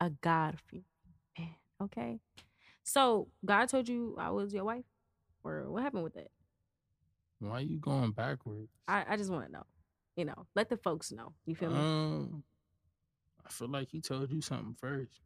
a 0.00 0.10
God 0.10 0.56
fearing 0.66 0.84
man. 1.38 1.48
Okay. 1.82 2.18
So 2.84 3.28
God 3.44 3.68
told 3.68 3.88
you 3.88 4.16
I 4.18 4.30
was 4.30 4.52
your 4.54 4.64
wife? 4.64 4.84
Or 5.42 5.70
what 5.70 5.82
happened 5.82 6.04
with 6.04 6.14
that? 6.14 6.28
Why 7.40 7.56
are 7.58 7.60
you 7.60 7.78
going 7.78 8.12
backwards? 8.12 8.70
I, 8.88 9.04
I 9.08 9.16
just 9.16 9.30
want 9.30 9.46
to 9.46 9.52
know. 9.52 9.64
You 10.16 10.24
know, 10.26 10.46
let 10.54 10.68
the 10.68 10.76
folks 10.76 11.10
know. 11.12 11.32
You 11.44 11.54
feel 11.56 11.70
me? 11.70 11.78
Um 11.78 12.44
I 13.44 13.50
feel 13.50 13.68
like 13.68 13.88
he 13.90 14.00
told 14.00 14.30
you 14.30 14.40
something 14.40 14.74
first. 14.78 15.20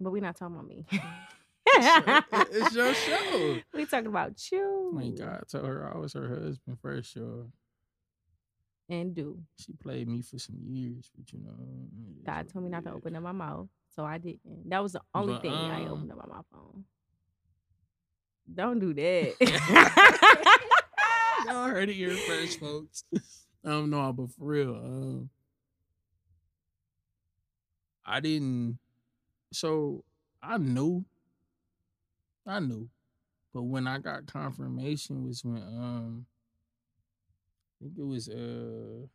But 0.00 0.10
we're 0.10 0.20
not 0.20 0.36
talking 0.36 0.56
about 0.56 0.68
me. 0.68 0.84
your- 0.92 2.24
it's 2.52 2.74
your 2.74 2.92
show. 2.94 3.58
We 3.72 3.86
talking 3.86 4.08
about 4.08 4.38
you. 4.52 4.90
My 4.92 5.08
God 5.08 5.44
told 5.48 5.64
her 5.66 5.90
I 5.94 5.98
was 5.98 6.12
her 6.12 6.28
husband 6.28 6.78
first, 6.82 7.12
sure. 7.12 7.46
And 8.88 9.14
do. 9.14 9.38
She 9.58 9.72
played 9.72 10.08
me 10.08 10.20
for 10.22 10.38
some 10.38 10.58
years, 10.62 11.10
but 11.16 11.32
you 11.32 11.40
know. 11.40 11.54
God 12.26 12.48
told 12.48 12.64
me 12.64 12.70
not 12.70 12.84
to 12.84 12.92
open 12.92 13.16
up 13.16 13.22
my 13.22 13.32
mouth, 13.32 13.68
so 13.96 14.04
I 14.04 14.18
didn't. 14.18 14.68
That 14.68 14.82
was 14.82 14.92
the 14.92 15.00
only 15.14 15.32
But, 15.34 15.42
thing 15.42 15.52
I 15.52 15.86
um, 15.86 15.92
opened 15.92 16.12
up 16.12 16.18
on 16.22 16.28
my 16.28 16.42
phone. 16.52 16.84
Don't 18.54 18.78
do 18.78 18.92
that. 18.94 19.34
Y'all 21.46 21.68
heard 21.68 21.88
it 21.88 21.94
here 21.94 22.14
first, 22.14 22.60
folks. 22.60 23.04
Um, 23.64 23.90
no, 23.90 24.12
but 24.12 24.30
for 24.30 24.44
real, 24.44 24.76
um, 24.76 25.30
I 28.04 28.20
didn't. 28.20 28.78
So 29.52 30.04
I 30.42 30.58
knew, 30.58 31.04
I 32.46 32.60
knew, 32.60 32.88
but 33.52 33.62
when 33.62 33.88
I 33.88 33.98
got 33.98 34.26
confirmation 34.26 35.26
was 35.26 35.44
when 35.44 35.62
um, 35.62 36.26
I 37.80 37.84
think 37.84 37.98
it 37.98 38.06
was 38.06 38.28
uh, 38.28 39.06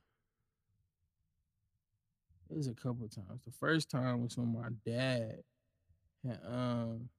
it 2.52 2.58
was 2.58 2.68
a 2.68 2.74
couple 2.74 3.08
times. 3.08 3.44
The 3.46 3.52
first 3.60 3.90
time 3.90 4.22
was 4.24 4.38
when 4.38 4.54
my 4.54 4.70
dad 4.86 5.44
had 6.28 6.40
um 6.48 7.10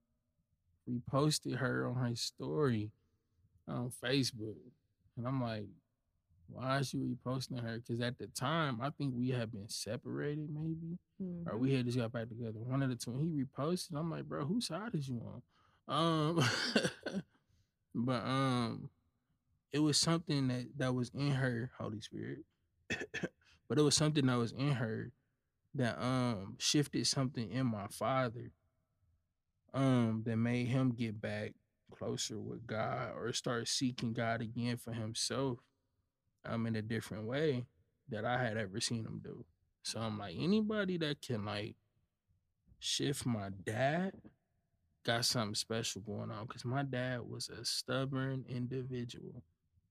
reposted 0.89 1.57
her 1.57 1.87
on 1.87 1.95
her 1.97 2.15
story 2.17 2.91
on 3.69 3.93
Facebook. 4.03 4.57
And 5.17 5.27
I'm 5.27 5.41
like, 5.43 5.67
why 6.49 6.79
is 6.79 6.89
she 6.89 6.99
reposting 6.99 7.63
her? 7.63 7.79
Because 7.79 8.01
at 8.01 8.19
the 8.19 8.27
time, 8.29 8.81
I 8.83 8.91
think 8.91 9.15
we 9.17 9.31
had 9.31 9.53
been 9.53 9.69
separated, 9.69 10.49
maybe, 10.51 10.99
or 11.47 11.55
Mhm. 11.55 11.59
we 11.61 11.73
had 11.75 11.87
just 11.87 11.99
got 11.99 12.13
back 12.13 12.29
together. 12.29 12.59
One 12.59 12.83
of 12.83 12.91
the 12.91 12.97
two. 12.97 13.17
He 13.19 13.45
reposted. 13.45 13.95
I'm 13.97 14.11
like, 14.11 14.25
bro, 14.25 14.45
whose 14.45 14.67
side 14.67 14.95
is 14.95 15.09
you 15.09 15.21
on? 15.21 15.43
Um, 15.89 16.45
but 17.95 18.25
um, 18.25 18.91
it 19.73 19.79
was 19.81 19.97
something 19.99 20.49
that 20.49 20.67
that 20.79 20.95
was 20.95 21.11
in 21.15 21.31
her, 21.31 21.71
Holy 21.79 22.01
Spirit. 22.01 22.45
but 23.69 23.79
it 23.79 23.83
was 23.83 23.95
something 23.95 24.27
that 24.27 24.37
was 24.37 24.53
in 24.53 24.73
her 24.73 25.13
that 25.75 26.01
um 26.03 26.57
shifted 26.59 27.07
something 27.07 27.51
in 27.51 27.67
my 27.67 27.87
father 27.89 28.53
um 29.73 30.23
that 30.27 30.37
made 30.37 30.67
him 30.67 30.91
get 30.91 31.21
back 31.21 31.53
closer 31.91 32.39
with 32.39 32.67
God 32.67 33.13
or 33.17 33.33
start 33.33 33.69
seeking 33.69 34.13
God 34.13 34.41
again 34.43 34.77
for 34.77 34.93
himself 34.93 35.59
um 36.45 36.67
in 36.67 36.77
a 36.77 36.83
different 36.83 37.27
way 37.27 37.67
that 38.09 38.25
I 38.25 38.43
had 38.43 38.57
ever 38.57 38.81
seen 38.81 39.05
him 39.05 39.21
do. 39.23 39.45
So 39.83 40.01
I'm 40.01 40.19
like 40.19 40.37
anybody 40.39 40.99
that 40.99 41.23
can 41.23 41.45
like 41.45 41.77
shift 42.79 43.25
my 43.25 43.51
dad 43.65 44.13
got 45.05 45.25
something 45.25 45.55
special 45.55 46.03
going 46.03 46.31
on 46.31 46.47
cuz 46.47 46.65
my 46.65 46.83
dad 46.83 47.23
was 47.23 47.49
a 47.49 47.65
stubborn 47.65 48.45
individual. 48.49 49.43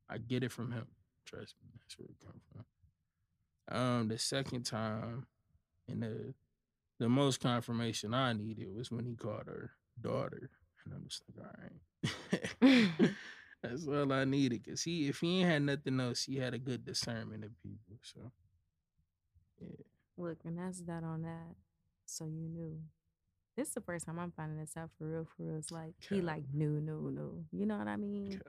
I 0.09 0.17
get 0.17 0.43
it 0.43 0.51
from 0.51 0.71
him. 0.71 0.87
Trust 1.25 1.55
me, 1.63 1.69
that's 1.77 1.97
where 1.97 2.09
it 2.09 2.19
comes 2.25 2.43
from. 2.51 2.65
Um 3.75 4.07
the 4.09 4.17
second 4.17 4.63
time 4.63 5.25
and 5.91 6.03
the 6.03 6.33
the 6.99 7.09
most 7.09 7.39
confirmation 7.39 8.13
I 8.13 8.33
needed 8.33 8.67
was 8.75 8.91
when 8.91 9.05
he 9.05 9.15
called 9.15 9.47
her 9.47 9.71
daughter. 9.99 10.49
And 10.85 10.93
I'm 10.93 11.05
just 11.07 11.23
like, 11.35 11.45
all 11.45 12.69
right. 12.69 13.11
That's 13.63 13.87
all 13.87 14.11
I 14.11 14.25
needed. 14.25 14.65
Cause 14.67 14.83
he 14.83 15.07
if 15.07 15.19
he 15.19 15.41
ain't 15.41 15.49
had 15.49 15.61
nothing 15.63 15.99
else, 15.99 16.23
he 16.23 16.37
had 16.37 16.53
a 16.53 16.59
good 16.59 16.85
discernment 16.85 17.43
of 17.43 17.51
people. 17.61 17.97
So 18.01 18.31
yeah. 19.59 19.85
Look, 20.17 20.39
and 20.45 20.57
that's 20.57 20.81
that 20.81 21.03
on 21.03 21.23
that. 21.23 21.55
So 22.05 22.25
you 22.25 22.47
knew. 22.49 22.77
This 23.57 23.69
is 23.69 23.73
the 23.73 23.81
first 23.81 24.05
time 24.05 24.17
I'm 24.19 24.31
finding 24.31 24.59
this 24.59 24.77
out 24.77 24.89
for 24.97 25.07
real. 25.09 25.25
For 25.25 25.43
real, 25.43 25.57
it's 25.57 25.71
like 25.71 25.93
he 25.99 26.21
like 26.21 26.43
knew, 26.53 26.79
knew, 26.81 27.11
knew. 27.11 27.45
You 27.51 27.65
know 27.65 27.77
what 27.77 27.87
I 27.87 27.97
mean? 27.97 28.41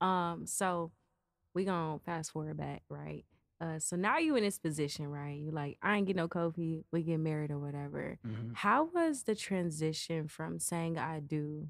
Um, 0.00 0.46
so 0.46 0.92
we 1.54 1.64
gonna 1.64 1.98
fast 2.04 2.32
forward 2.32 2.56
back, 2.56 2.82
right? 2.88 3.24
Uh, 3.60 3.78
so 3.78 3.96
now 3.96 4.18
you 4.18 4.36
in 4.36 4.42
this 4.44 4.58
position, 4.58 5.06
right? 5.08 5.38
You 5.38 5.50
like, 5.50 5.78
I 5.82 5.96
ain't 5.96 6.06
get 6.06 6.16
no 6.16 6.28
Kofi, 6.28 6.84
we 6.92 7.02
get 7.02 7.18
married 7.18 7.50
or 7.50 7.58
whatever. 7.58 8.18
Mhm. 8.24 8.54
How 8.54 8.84
was 8.84 9.22
the 9.24 9.34
transition 9.34 10.28
from 10.28 10.58
saying 10.58 10.98
I 10.98 11.20
do 11.20 11.68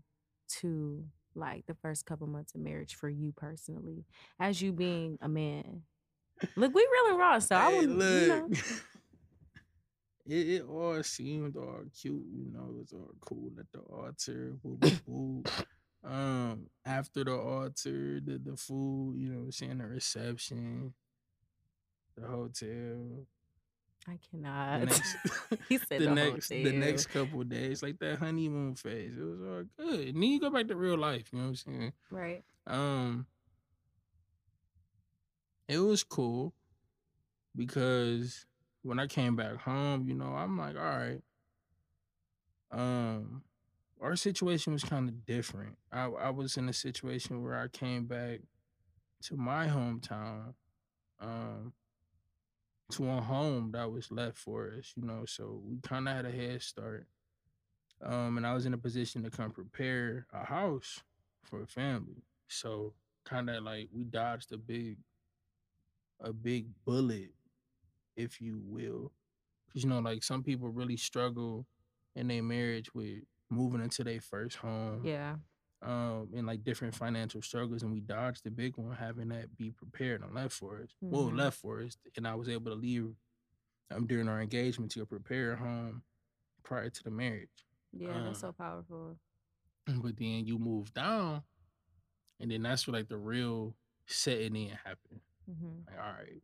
to 0.61 1.05
like 1.35 1.67
the 1.67 1.75
first 1.75 2.07
couple 2.07 2.27
months 2.27 2.55
of 2.55 2.61
marriage 2.61 2.95
for 2.95 3.09
you 3.09 3.33
personally, 3.33 4.05
as 4.41 4.61
you 4.63 4.73
being 4.73 5.19
a 5.21 5.29
man? 5.29 5.83
Look, 6.57 6.75
we 6.75 6.87
real 6.93 7.11
and 7.13 7.19
raw, 7.19 7.39
so 7.39 7.57
I 7.57 7.69
Hey, 7.69 7.77
wouldn't, 7.77 8.11
you 8.11 8.27
know. 8.27 8.49
it, 10.27 10.49
it 10.49 10.63
all 10.67 11.03
seemed 11.03 11.57
all 11.57 11.83
cute, 11.99 12.25
you 12.33 12.47
know, 12.53 12.67
it 12.71 12.75
was 12.79 12.93
all 12.93 13.11
cool 13.21 13.51
at 13.59 13.67
the 13.73 13.81
altar. 13.81 14.57
Woo, 14.63 14.79
woo, 14.81 14.93
woo. 15.07 16.11
um, 16.11 16.67
after 16.85 17.25
the 17.25 17.35
altar, 17.37 18.21
the, 18.21 18.39
the 18.43 18.57
food, 18.57 19.17
you 19.19 19.29
know, 19.31 19.51
saying 19.51 19.79
the 19.79 19.87
reception, 19.87 20.95
the 22.17 22.27
hotel. 22.27 23.27
I 24.09 24.13
The 24.13 24.19
cannot. 24.31 24.81
next, 24.85 25.17
he 25.69 25.79
said 25.79 26.01
the 26.01 26.07
the, 26.07 26.15
next, 26.15 26.49
the 26.49 26.73
next 26.73 27.07
couple 27.07 27.41
of 27.41 27.49
days, 27.49 27.83
like 27.83 27.99
that 27.99 28.19
honeymoon 28.19 28.75
phase, 28.77 29.17
it 29.19 29.23
was 29.23 29.41
all 29.41 29.65
good. 29.79 30.09
And 30.09 30.17
then 30.23 30.31
you 30.31 30.41
go 30.41 30.51
back 30.51 30.69
to 30.69 30.77
real 30.77 30.97
life, 30.99 31.29
you 31.33 31.39
know 31.39 31.45
what 31.47 31.49
I'm 31.51 31.55
saying? 31.57 31.93
right. 32.11 32.45
Um, 32.67 33.27
it 35.69 35.79
was 35.79 36.05
cool, 36.05 36.53
because 37.57 38.47
when 38.83 38.99
I 39.01 39.07
came 39.09 39.35
back 39.35 39.57
home, 39.57 40.07
you 40.09 40.15
know, 40.15 40.27
I'm 40.37 40.57
like, 40.57 40.77
all 40.77 40.83
right, 40.83 41.21
um, 42.71 43.43
our 44.01 44.15
situation 44.17 44.73
was 44.73 44.85
kind 44.85 45.09
of 45.09 45.25
different. 45.27 45.77
I 45.91 46.05
I 46.07 46.31
was 46.31 46.57
in 46.57 46.69
a 46.69 46.73
situation 46.73 47.43
where 47.43 47.59
I 47.59 47.69
came 47.69 48.05
back 48.07 48.41
to 49.23 49.37
my 49.37 49.67
hometown, 49.67 50.55
um, 51.21 51.73
to 52.93 53.09
a 53.11 53.21
home 53.21 53.73
that 53.73 53.91
was 53.91 54.11
left 54.13 54.39
for 54.39 54.73
us, 54.79 54.93
you 54.97 55.05
know, 55.07 55.25
so 55.27 55.61
we 55.65 55.79
kind 55.83 56.09
of 56.09 56.15
had 56.17 56.27
a 56.27 56.31
head 56.31 56.63
start. 56.63 57.07
Um, 58.05 58.37
and 58.37 58.47
I 58.47 58.55
was 58.55 58.67
in 58.67 58.75
a 58.75 58.79
position 58.79 59.23
to 59.25 59.31
come 59.31 59.51
prepare 59.51 60.27
a 60.33 60.45
house 60.45 61.01
for 61.43 61.63
a 61.63 61.67
family. 61.67 62.23
So 62.49 62.93
kind 63.25 63.51
of 63.51 63.65
like 63.65 63.89
we 63.93 64.05
dodged 64.05 64.53
a 64.53 64.59
big 64.59 64.99
a 66.21 66.33
big 66.33 66.67
bullet, 66.85 67.33
if 68.17 68.41
you 68.41 68.61
will. 68.65 69.13
Cause 69.73 69.83
you 69.85 69.91
know, 69.91 69.99
like 69.99 70.23
some 70.23 70.43
people 70.43 70.69
really 70.69 70.97
struggle 70.97 71.67
in 72.15 72.29
their 72.29 72.43
marriage 72.43 72.95
with 72.95 73.19
moving 73.51 73.83
into 73.83 74.05
their 74.05 74.21
first 74.21 74.57
home, 74.57 75.03
Yeah. 75.05 75.37
Um, 75.83 76.31
and 76.35 76.47
like 76.47 76.65
different 76.65 76.95
financial 76.95 77.43
struggles, 77.43 77.83
and 77.83 77.93
we 77.93 78.01
dodged 78.01 78.45
the 78.45 78.51
big 78.51 78.77
one, 78.77 78.95
having 78.97 79.29
that 79.29 79.57
be 79.57 79.71
prepared 79.71 80.23
and 80.23 80.35
left 80.35 80.55
for 80.55 80.81
us. 80.83 80.91
Well, 81.11 81.25
Mhm. 81.25 81.37
left 81.37 81.59
for 81.59 81.83
us, 81.83 81.97
and 82.17 82.27
I 82.27 82.35
was 82.35 82.49
able 82.49 82.71
to 82.73 82.77
leave 82.77 83.15
um 83.91 84.07
during 84.07 84.29
our 84.29 84.41
engagement 84.43 84.93
to 84.93 85.07
prepare 85.07 85.53
a 85.53 85.57
home 85.57 86.03
prior 86.65 86.91
to 86.91 87.03
the 87.05 87.11
marriage. 87.11 87.67
Yeah, 87.93 88.23
that's 88.23 88.39
Um, 88.39 88.41
so 88.41 88.53
powerful. 88.53 89.19
but 89.87 90.17
then 90.17 90.47
you 90.47 90.59
move 90.59 90.93
down, 90.95 91.43
and 92.41 92.51
then 92.51 92.63
that's 92.63 92.87
where 92.87 92.99
like 93.01 93.09
the 93.09 93.19
real 93.19 93.77
setting 94.07 94.57
in 94.57 94.71
happened. 94.71 95.21
Mhm. 95.47 95.87
Like, 95.87 95.99
all 95.99 96.13
right, 96.13 96.43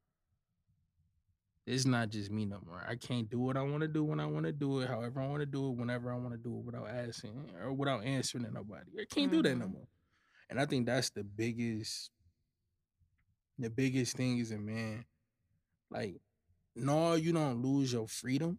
it's 1.67 1.85
not 1.87 2.11
just 2.11 2.31
me 2.31 2.45
no 2.45 2.61
more. 2.67 2.85
I 2.87 2.97
can't 2.97 3.31
do 3.31 3.39
what 3.41 3.57
I 3.57 3.63
want 3.63 3.83
to 3.83 3.89
do 3.89 4.05
when 4.05 4.21
I 4.21 4.27
want 4.27 4.47
to 4.47 4.53
do 4.53 4.81
it, 4.81 4.89
however 4.89 5.21
I 5.21 5.29
want 5.29 5.41
to 5.41 5.47
do 5.47 5.69
it, 5.69 5.77
whenever 5.77 6.13
I 6.13 6.17
want 6.17 6.33
to 6.33 6.39
do 6.39 6.59
it, 6.59 6.65
without 6.65 6.89
asking 6.89 7.51
or 7.61 7.73
without 7.73 8.05
answering 8.05 8.45
to 8.45 8.51
nobody. 8.51 8.91
I 9.01 9.05
can't 9.05 9.31
do 9.31 9.43
that 9.43 9.57
no 9.57 9.67
Mhm. 9.67 9.73
more. 9.73 9.89
And 10.51 10.61
I 10.61 10.67
think 10.67 10.87
that's 10.87 11.11
the 11.11 11.25
biggest, 11.25 12.11
the 13.59 13.71
biggest 13.71 14.17
thing 14.17 14.39
is 14.39 14.51
a 14.51 14.59
man. 14.59 15.05
Like, 15.91 16.21
no, 16.75 17.15
you 17.15 17.33
don't 17.33 17.63
lose 17.63 17.93
your 17.93 18.09
freedom. 18.09 18.59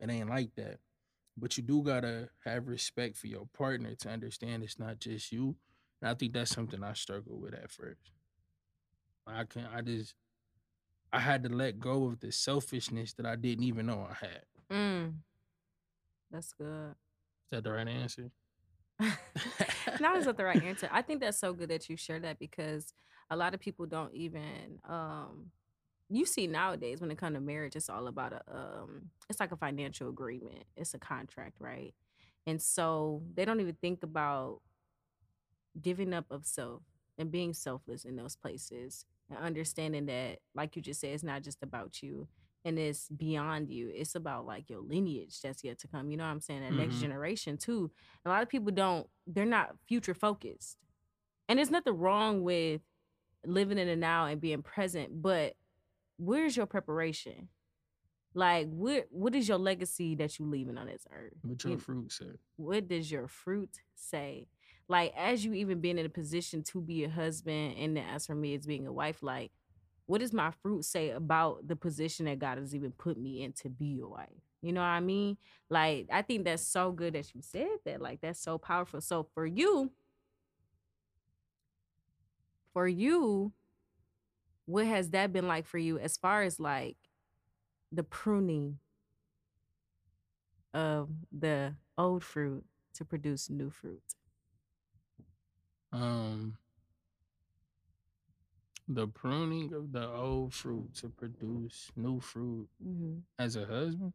It 0.00 0.10
ain't 0.10 0.28
like 0.30 0.54
that. 0.56 0.80
But 1.36 1.56
you 1.56 1.62
do 1.62 1.82
gotta 1.82 2.30
have 2.44 2.68
respect 2.68 3.16
for 3.16 3.28
your 3.28 3.46
partner 3.46 3.94
to 3.96 4.08
understand 4.10 4.62
it's 4.64 4.78
not 4.78 4.98
just 5.00 5.32
you. 5.32 5.56
And 6.00 6.10
I 6.10 6.14
think 6.14 6.32
that's 6.32 6.50
something 6.50 6.82
I 6.82 6.94
struggled 6.94 7.40
with 7.40 7.54
at 7.54 7.70
first. 7.70 8.10
I 9.26 9.44
can't. 9.44 9.72
I 9.72 9.80
just 9.82 10.14
I 11.12 11.20
had 11.20 11.42
to 11.44 11.50
let 11.50 11.78
go 11.78 12.04
of 12.06 12.20
the 12.20 12.32
selfishness 12.32 13.12
that 13.14 13.26
I 13.26 13.36
didn't 13.36 13.64
even 13.64 13.86
know 13.86 14.06
I 14.10 14.14
had. 14.14 14.42
Mm, 14.70 15.14
that's 16.30 16.52
good. 16.54 16.90
Is 16.90 17.50
that 17.50 17.64
the 17.64 17.72
right 17.72 17.88
answer? 17.88 18.30
Now 20.00 20.16
is 20.16 20.24
that 20.26 20.36
the 20.36 20.44
right 20.44 20.62
answer? 20.62 20.88
I 20.90 21.02
think 21.02 21.20
that's 21.20 21.38
so 21.38 21.52
good 21.52 21.68
that 21.70 21.88
you 21.88 21.96
share 21.96 22.20
that 22.20 22.38
because 22.38 22.94
a 23.30 23.36
lot 23.36 23.54
of 23.54 23.60
people 23.60 23.86
don't 23.86 24.14
even 24.14 24.78
um 24.88 25.50
you 26.08 26.26
see 26.26 26.46
nowadays 26.46 27.00
when 27.00 27.10
it 27.10 27.18
comes 27.18 27.36
to 27.36 27.40
marriage, 27.40 27.74
it's 27.74 27.88
all 27.88 28.06
about 28.06 28.32
a 28.32 28.42
um 28.54 29.10
it's 29.28 29.40
like 29.40 29.52
a 29.52 29.56
financial 29.56 30.08
agreement. 30.08 30.64
It's 30.76 30.94
a 30.94 30.98
contract, 30.98 31.56
right? 31.60 31.94
And 32.46 32.60
so 32.60 33.22
they 33.34 33.44
don't 33.44 33.60
even 33.60 33.76
think 33.80 34.02
about 34.02 34.60
giving 35.80 36.12
up 36.12 36.26
of 36.30 36.44
self 36.44 36.82
and 37.22 37.30
being 37.32 37.54
selfless 37.54 38.04
in 38.04 38.16
those 38.16 38.36
places 38.36 39.06
and 39.30 39.38
understanding 39.38 40.04
that 40.06 40.40
like 40.54 40.76
you 40.76 40.82
just 40.82 41.00
said 41.00 41.10
it's 41.14 41.22
not 41.22 41.42
just 41.42 41.62
about 41.62 42.02
you 42.02 42.28
and 42.64 42.78
it's 42.78 43.08
beyond 43.08 43.70
you 43.70 43.90
it's 43.94 44.14
about 44.14 44.44
like 44.46 44.68
your 44.68 44.80
lineage 44.80 45.40
that's 45.42 45.64
yet 45.64 45.78
to 45.78 45.88
come 45.88 46.10
you 46.10 46.16
know 46.18 46.24
what 46.24 46.30
i'm 46.30 46.40
saying 46.40 46.60
that 46.60 46.72
next 46.74 46.96
hmm 46.96 47.00
generation 47.00 47.56
too. 47.56 47.90
A 48.26 48.28
lot 48.28 48.42
of 48.42 48.48
people 48.50 48.70
don't 48.72 49.06
they're 49.26 49.46
not 49.46 49.74
future 49.88 50.14
focused. 50.14 50.76
And 51.48 51.58
there's 51.58 51.70
nothing 51.70 51.96
wrong 51.98 52.42
with 52.42 52.80
living 53.44 53.78
in 53.78 53.88
the 53.88 53.96
now 53.96 54.26
and 54.26 54.40
being 54.40 54.62
present 54.62 55.20
but 55.22 55.54
where's 56.18 56.56
your 56.56 56.66
preparation? 56.66 57.48
Like 58.34 58.68
what 58.70 59.06
what 59.10 59.34
is 59.34 59.48
your 59.48 59.58
legacy 59.58 60.14
that 60.16 60.38
you 60.38 60.46
leaving 60.46 60.78
on 60.78 60.86
this 60.86 61.06
earth? 61.12 61.34
What 61.42 61.62
your 61.64 61.72
You- 61.74 61.78
fruit 61.78 62.12
said. 62.12 62.38
what 62.56 62.88
does 62.88 63.10
your 63.10 63.26
fruit 63.28 63.80
say? 63.94 64.48
Like, 64.88 65.14
as 65.16 65.44
you 65.44 65.54
even 65.54 65.80
being 65.80 65.98
in 65.98 66.06
a 66.06 66.10
position 66.10 66.62
to 66.64 66.80
be 66.80 67.04
a 67.04 67.08
husband, 67.08 67.76
and 67.78 67.98
as 67.98 68.26
for 68.26 68.34
me, 68.34 68.54
as 68.54 68.66
being 68.66 68.86
a 68.86 68.92
wife, 68.92 69.22
like, 69.22 69.52
what 70.06 70.20
does 70.20 70.32
my 70.32 70.50
fruit 70.62 70.84
say 70.84 71.10
about 71.10 71.66
the 71.66 71.76
position 71.76 72.26
that 72.26 72.38
God 72.38 72.58
has 72.58 72.74
even 72.74 72.90
put 72.92 73.16
me 73.16 73.42
in 73.42 73.52
to 73.54 73.68
be 73.70 74.00
a 74.02 74.06
wife? 74.06 74.28
You 74.60 74.72
know 74.72 74.80
what 74.80 74.88
I 74.88 75.00
mean? 75.00 75.38
Like, 75.70 76.08
I 76.12 76.22
think 76.22 76.44
that's 76.44 76.66
so 76.66 76.92
good 76.92 77.14
that 77.14 77.34
you 77.34 77.40
said 77.40 77.68
that. 77.84 78.00
Like, 78.00 78.20
that's 78.20 78.40
so 78.40 78.58
powerful. 78.58 79.00
So 79.00 79.26
for 79.34 79.46
you, 79.46 79.90
for 82.72 82.86
you, 82.86 83.52
what 84.66 84.86
has 84.86 85.10
that 85.10 85.32
been 85.32 85.48
like 85.48 85.66
for 85.66 85.78
you 85.78 85.98
as 85.98 86.16
far 86.16 86.42
as 86.42 86.60
like 86.60 86.96
the 87.90 88.02
pruning 88.02 88.78
of 90.72 91.10
the 91.30 91.74
old 91.98 92.22
fruit 92.24 92.64
to 92.94 93.04
produce 93.04 93.50
new 93.50 93.70
fruit? 93.70 94.02
Um 95.92 96.56
the 98.88 99.06
pruning 99.06 99.72
of 99.72 99.92
the 99.92 100.08
old 100.08 100.52
fruit 100.52 100.94
to 100.96 101.08
produce 101.08 101.90
new 101.96 102.20
fruit 102.20 102.68
Mm-hmm. 102.84 103.18
as 103.38 103.56
a 103.56 103.64
husband. 103.66 104.12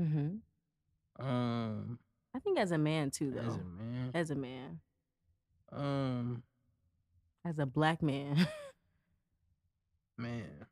Mm-hmm. 0.00 1.26
Um 1.26 1.98
I 2.34 2.38
think 2.40 2.58
as 2.58 2.70
a 2.70 2.78
man 2.78 3.10
too, 3.10 3.30
though. 3.32 3.40
as 3.40 3.56
a 3.56 3.64
man. 3.64 4.10
As 4.14 4.30
a 4.30 4.34
man, 4.36 4.80
Um 5.72 6.42
as 7.44 7.58
a 7.58 7.66
black 7.66 8.02
man. 8.02 8.46
man. 10.18 10.66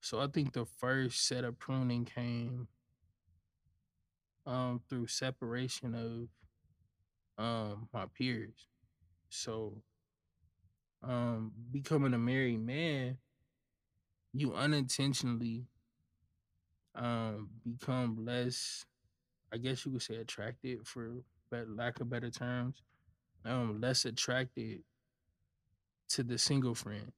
So 0.00 0.20
I 0.20 0.26
think 0.28 0.52
the 0.54 0.64
first 0.64 1.26
set 1.26 1.44
of 1.44 1.58
pruning 1.58 2.04
came 2.04 2.68
um 4.46 4.80
through 4.88 5.06
separation 5.08 5.94
of 5.94 6.28
um 7.38 7.88
my 7.92 8.06
peers. 8.06 8.66
So 9.30 9.82
um 11.02 11.52
becoming 11.70 12.14
a 12.14 12.18
married 12.18 12.60
man, 12.64 13.18
you 14.32 14.54
unintentionally 14.54 15.66
um 16.94 17.48
become 17.64 18.24
less 18.24 18.84
I 19.52 19.58
guess 19.58 19.84
you 19.86 19.92
could 19.92 20.02
say 20.02 20.16
attracted 20.16 20.86
for 20.86 21.22
lack 21.52 22.00
of 22.00 22.10
better 22.10 22.30
terms. 22.30 22.82
Um 23.44 23.80
less 23.80 24.04
attracted 24.04 24.82
to 26.10 26.22
the 26.22 26.38
single 26.38 26.74
friends. 26.74 27.12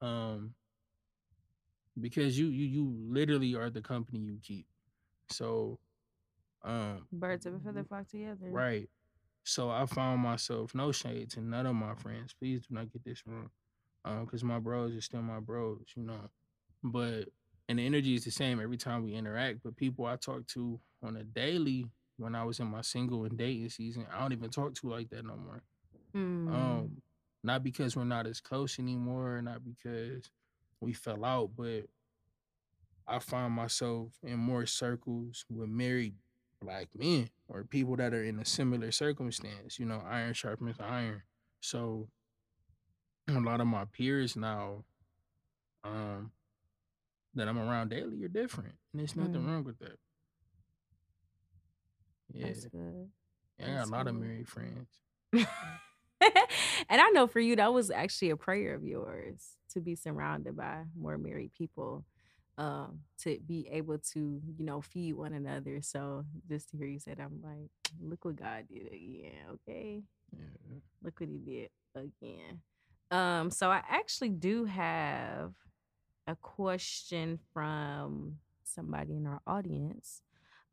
Um 0.00 0.54
because 2.00 2.38
you 2.38 2.46
you 2.46 2.66
you 2.66 2.96
literally 3.08 3.54
are 3.54 3.70
the 3.70 3.82
company 3.82 4.18
you 4.20 4.38
keep. 4.42 4.66
So 5.30 5.78
um 6.64 7.06
Birds 7.12 7.46
of 7.46 7.54
a 7.54 7.58
feather 7.60 7.84
flock 7.84 8.08
together. 8.08 8.50
Right. 8.50 8.88
So 9.44 9.70
I 9.70 9.86
found 9.86 10.20
myself 10.20 10.74
no 10.74 10.92
shade 10.92 11.30
to 11.30 11.40
none 11.40 11.66
of 11.66 11.74
my 11.74 11.94
friends. 11.94 12.34
Please 12.38 12.66
do 12.68 12.74
not 12.74 12.92
get 12.92 13.04
this 13.04 13.22
wrong. 13.26 13.50
Um, 14.04 14.24
because 14.24 14.44
my 14.44 14.58
bros 14.58 14.94
are 14.94 15.00
still 15.00 15.22
my 15.22 15.40
bros, 15.40 15.84
you 15.96 16.02
know. 16.02 16.30
But 16.82 17.28
and 17.68 17.78
the 17.78 17.86
energy 17.86 18.14
is 18.14 18.24
the 18.24 18.30
same 18.30 18.60
every 18.60 18.76
time 18.76 19.04
we 19.04 19.14
interact. 19.14 19.60
But 19.62 19.76
people 19.76 20.06
I 20.06 20.16
talk 20.16 20.46
to 20.48 20.80
on 21.02 21.16
a 21.16 21.24
daily 21.24 21.86
when 22.16 22.34
I 22.34 22.44
was 22.44 22.60
in 22.60 22.66
my 22.66 22.82
single 22.82 23.24
and 23.24 23.38
dating 23.38 23.68
season, 23.70 24.06
I 24.12 24.20
don't 24.20 24.32
even 24.32 24.50
talk 24.50 24.74
to 24.76 24.88
like 24.88 25.10
that 25.10 25.24
no 25.24 25.36
more. 25.36 25.62
Mm. 26.14 26.48
Um, 26.54 27.02
not 27.44 27.62
because 27.62 27.96
we're 27.96 28.04
not 28.04 28.26
as 28.26 28.40
close 28.40 28.78
anymore, 28.78 29.40
not 29.42 29.60
because 29.64 30.30
we 30.80 30.92
fell 30.92 31.24
out, 31.24 31.50
but 31.56 31.84
I 33.06 33.18
find 33.20 33.52
myself 33.52 34.12
in 34.22 34.38
more 34.38 34.66
circles 34.66 35.44
with 35.48 35.68
married 35.68 36.14
black 36.60 36.88
men 36.96 37.28
or 37.48 37.64
people 37.64 37.96
that 37.96 38.12
are 38.14 38.22
in 38.24 38.38
a 38.38 38.44
similar 38.44 38.90
circumstance. 38.92 39.78
You 39.78 39.86
know, 39.86 40.02
iron 40.08 40.34
sharpens 40.34 40.76
iron. 40.80 41.22
So 41.60 42.08
a 43.28 43.32
lot 43.40 43.60
of 43.60 43.66
my 43.66 43.84
peers 43.84 44.36
now, 44.36 44.84
um, 45.84 46.32
that 47.34 47.46
I'm 47.48 47.58
around 47.58 47.90
daily 47.90 48.24
are 48.24 48.28
different. 48.28 48.74
And 48.92 49.00
there's 49.00 49.14
nothing 49.16 49.42
Mm. 49.42 49.46
wrong 49.46 49.64
with 49.64 49.78
that. 49.78 49.98
Yeah. 52.32 52.46
That's 52.46 52.64
good. 52.66 53.10
yeah 53.58 53.64
I 53.64 53.68
got 53.70 53.76
that's 53.78 53.88
a 53.88 53.92
lot 53.92 54.06
of 54.06 54.14
married 54.16 54.48
friends. 54.48 54.88
and 55.32 55.46
I 56.90 57.10
know 57.10 57.26
for 57.26 57.40
you, 57.40 57.56
that 57.56 57.72
was 57.72 57.90
actually 57.90 58.30
a 58.30 58.36
prayer 58.36 58.74
of 58.74 58.84
yours 58.84 59.56
to 59.72 59.80
be 59.80 59.94
surrounded 59.94 60.56
by 60.56 60.84
more 60.98 61.18
married 61.18 61.52
people, 61.56 62.04
um, 62.58 62.98
to 63.22 63.38
be 63.46 63.68
able 63.70 63.98
to, 63.98 64.42
you 64.58 64.64
know, 64.64 64.80
feed 64.80 65.14
one 65.14 65.32
another. 65.32 65.80
So 65.80 66.24
just 66.48 66.70
to 66.70 66.76
hear 66.76 66.88
you 66.88 66.98
that, 67.06 67.20
I'm 67.20 67.40
like, 67.42 67.70
look 68.00 68.24
what 68.24 68.36
God 68.36 68.64
did 68.68 68.88
again. 68.88 69.32
Okay. 69.54 70.02
Yeah. 70.36 70.78
Look 71.02 71.20
what 71.20 71.28
he 71.30 71.38
did 71.38 71.70
again. 71.94 72.60
Um, 73.10 73.50
so 73.50 73.70
I 73.70 73.82
actually 73.88 74.30
do 74.30 74.64
have 74.64 75.54
a 76.26 76.34
question 76.36 77.38
from 77.54 78.38
somebody 78.64 79.16
in 79.16 79.26
our 79.26 79.40
audience. 79.46 80.22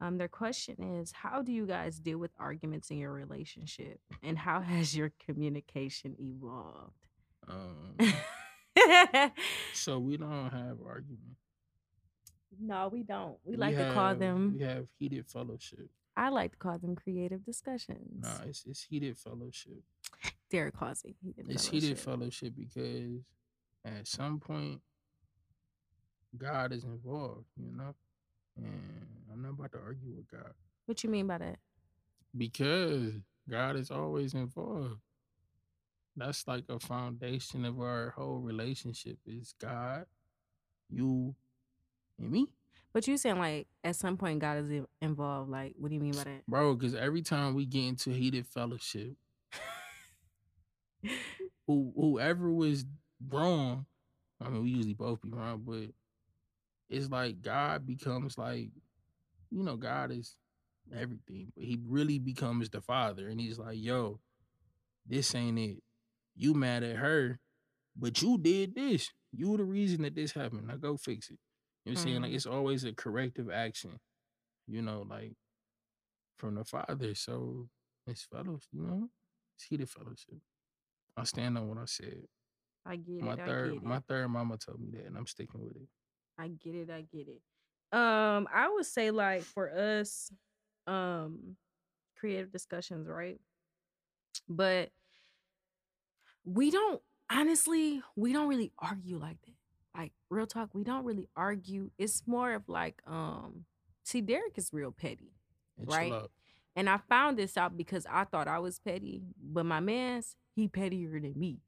Um, 0.01 0.17
their 0.17 0.27
question 0.27 0.99
is 0.99 1.11
How 1.11 1.41
do 1.41 1.53
you 1.53 1.65
guys 1.65 1.99
deal 1.99 2.17
with 2.17 2.31
arguments 2.37 2.89
in 2.89 2.97
your 2.97 3.13
relationship? 3.13 3.99
And 4.23 4.37
how 4.37 4.59
has 4.61 4.97
your 4.97 5.13
communication 5.25 6.15
evolved? 6.19 6.93
Um, 7.47 7.95
so 9.73 9.99
we 9.99 10.17
don't 10.17 10.49
have 10.49 10.77
argument. 10.85 11.37
No, 12.59 12.89
we 12.91 13.03
don't. 13.03 13.37
We 13.43 13.51
We 13.51 13.57
like 13.57 13.75
to 13.77 13.91
call 13.93 14.15
them, 14.15 14.55
we 14.57 14.63
have 14.65 14.87
heated 14.97 15.25
fellowship. 15.27 15.89
I 16.17 16.29
like 16.29 16.51
to 16.51 16.57
call 16.57 16.77
them 16.79 16.95
creative 16.95 17.41
Nah, 17.41 17.45
discussions. 17.51 18.25
it's 18.45 18.65
it's 18.65 18.83
heated 18.83 19.17
fellowship. 19.17 19.83
Derick 20.49 20.73
calls 20.75 21.03
it 21.03 21.15
heated 21.21 21.45
It's 21.49 21.65
heated 21.67 21.97
fellowship. 21.99 22.53
fellowship 22.53 22.53
because 22.57 23.21
at 23.83 24.07
some 24.07 24.39
point 24.39 24.81
God 26.37 26.71
is 26.71 26.83
involved, 26.83 27.45
you 27.57 27.75
know? 27.75 27.93
And 28.57 29.07
I'm 29.31 29.41
not 29.41 29.51
about 29.51 29.71
to 29.73 29.79
argue 29.79 30.13
with 30.15 30.29
God. 30.31 30.53
What 30.85 31.03
you 31.03 31.09
mean 31.09 31.27
by 31.27 31.39
that? 31.39 31.59
Because 32.37 33.13
God 33.49 33.75
is 33.75 33.91
always 33.91 34.33
involved. 34.33 34.99
That's 36.15 36.47
like 36.47 36.63
a 36.69 36.79
foundation 36.79 37.65
of 37.65 37.79
our 37.81 38.11
whole 38.11 38.39
relationship 38.39 39.17
is 39.25 39.53
God, 39.59 40.05
you, 40.89 41.35
and 42.19 42.31
me. 42.31 42.47
But 42.93 43.07
you 43.07 43.17
saying 43.17 43.39
like 43.39 43.67
at 43.83 43.95
some 43.95 44.15
point 44.15 44.39
God 44.39 44.57
is 44.57 44.85
involved. 45.01 45.49
Like, 45.49 45.73
what 45.77 45.89
do 45.89 45.95
you 45.95 46.01
mean 46.01 46.13
by 46.13 46.23
that? 46.23 46.47
Bro, 46.47 46.75
because 46.75 46.95
every 46.95 47.21
time 47.21 47.53
we 47.53 47.65
get 47.65 47.83
into 47.85 48.11
heated 48.11 48.47
fellowship, 48.47 49.15
who 51.67 51.91
whoever 51.95 52.49
was 52.51 52.85
wrong, 53.29 53.85
I 54.39 54.49
mean, 54.49 54.63
we 54.63 54.69
usually 54.69 54.93
both 54.93 55.21
be 55.21 55.29
wrong, 55.29 55.63
but 55.65 55.89
it's 56.89 57.09
like 57.09 57.41
God 57.41 57.85
becomes 57.85 58.37
like, 58.37 58.69
you 59.49 59.63
know, 59.63 59.75
God 59.75 60.11
is 60.11 60.35
everything, 60.93 61.51
but 61.55 61.63
he 61.63 61.79
really 61.85 62.19
becomes 62.19 62.69
the 62.69 62.81
father. 62.81 63.27
And 63.27 63.39
he's 63.39 63.59
like, 63.59 63.77
yo, 63.77 64.19
this 65.05 65.33
ain't 65.35 65.59
it. 65.59 65.83
You 66.35 66.53
mad 66.53 66.83
at 66.83 66.97
her, 66.97 67.39
but 67.95 68.21
you 68.21 68.37
did 68.37 68.75
this. 68.75 69.11
You 69.31 69.57
the 69.57 69.63
reason 69.63 70.03
that 70.03 70.15
this 70.15 70.31
happened. 70.31 70.67
Now 70.67 70.75
go 70.75 70.97
fix 70.97 71.29
it. 71.29 71.39
You 71.85 71.91
know 71.91 71.95
what 71.95 71.99
I'm 71.99 72.07
saying? 72.07 72.21
Like 72.23 72.31
it's 72.33 72.45
always 72.45 72.83
a 72.83 72.93
corrective 72.93 73.49
action, 73.51 73.99
you 74.67 74.81
know, 74.81 75.05
like 75.07 75.33
from 76.37 76.55
the 76.55 76.63
father. 76.63 77.13
So 77.13 77.67
it's 78.07 78.23
fellowship, 78.23 78.63
you 78.73 78.81
know, 78.81 79.09
it's 79.55 79.65
heated 79.65 79.89
fellowship. 79.89 80.39
I 81.15 81.23
stand 81.23 81.57
on 81.57 81.69
what 81.69 81.77
I 81.77 81.85
said. 81.85 82.23
I 82.85 82.95
get 82.97 83.21
My 83.21 83.33
it. 83.33 83.39
I 83.39 83.45
third, 83.45 83.83
my 83.83 83.99
third 84.07 84.27
mama 84.29 84.57
told 84.57 84.79
me 84.79 84.89
that, 84.93 85.05
and 85.05 85.17
I'm 85.17 85.27
sticking 85.27 85.61
with 85.63 85.75
it. 85.75 85.87
I 86.37 86.47
get 86.49 86.75
it. 86.75 86.89
I 86.89 87.01
get 87.01 87.27
it. 87.27 87.41
Um, 87.97 88.47
I 88.53 88.69
would 88.69 88.85
say 88.85 89.11
like 89.11 89.43
for 89.43 89.71
us, 89.71 90.31
um, 90.87 91.55
creative 92.17 92.51
discussions, 92.51 93.07
right? 93.07 93.39
But 94.49 94.89
we 96.43 96.71
don't 96.71 97.01
honestly, 97.31 98.01
we 98.15 98.33
don't 98.33 98.47
really 98.47 98.71
argue 98.77 99.17
like 99.17 99.37
that. 99.45 99.53
Like 99.95 100.11
real 100.29 100.47
talk, 100.47 100.69
we 100.73 100.83
don't 100.83 101.05
really 101.05 101.29
argue. 101.35 101.89
It's 101.97 102.23
more 102.25 102.53
of 102.53 102.67
like, 102.67 103.01
um, 103.07 103.65
see, 104.03 104.21
Derick 104.21 104.57
is 104.57 104.69
real 104.73 104.91
petty, 104.91 105.31
And 105.77 105.87
right? 105.87 106.11
out. 106.13 106.31
And 106.75 106.89
I 106.89 106.97
found 107.09 107.37
this 107.37 107.55
out 107.55 107.77
because 107.77 108.05
I 108.09 108.25
thought 108.25 108.49
I 108.49 108.59
was 108.59 108.79
petty, 108.79 109.21
but 109.41 109.65
my 109.65 109.79
man's 109.79 110.35
he 110.55 110.67
pettier 110.67 111.19
than 111.19 111.33
me. 111.37 111.59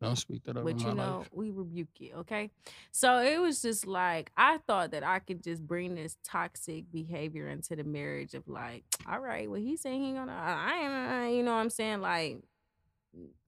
Don't 0.00 0.16
speak 0.16 0.42
that 0.44 0.56
over 0.56 0.64
But 0.72 0.80
you 0.80 0.92
know, 0.94 1.18
life. 1.18 1.28
we 1.32 1.50
rebuke 1.50 2.00
it, 2.00 2.12
okay? 2.16 2.50
So 2.92 3.18
it 3.18 3.40
was 3.40 3.62
just 3.62 3.86
like 3.86 4.30
I 4.36 4.58
thought 4.66 4.90
that 4.90 5.04
I 5.04 5.20
could 5.20 5.42
just 5.42 5.66
bring 5.66 5.94
this 5.94 6.16
toxic 6.24 6.90
behavior 6.92 7.48
into 7.48 7.76
the 7.76 7.84
marriage 7.84 8.34
of 8.34 8.46
like, 8.48 8.84
all 9.10 9.20
right, 9.20 9.48
well, 9.48 9.60
he's 9.60 9.80
saying 9.80 10.02
he 10.02 10.12
gonna, 10.12 10.32
I 10.36 11.24
ain't, 11.28 11.36
you 11.36 11.42
know 11.44 11.52
what 11.54 11.60
I'm 11.60 11.70
saying? 11.70 12.00
Like, 12.00 12.38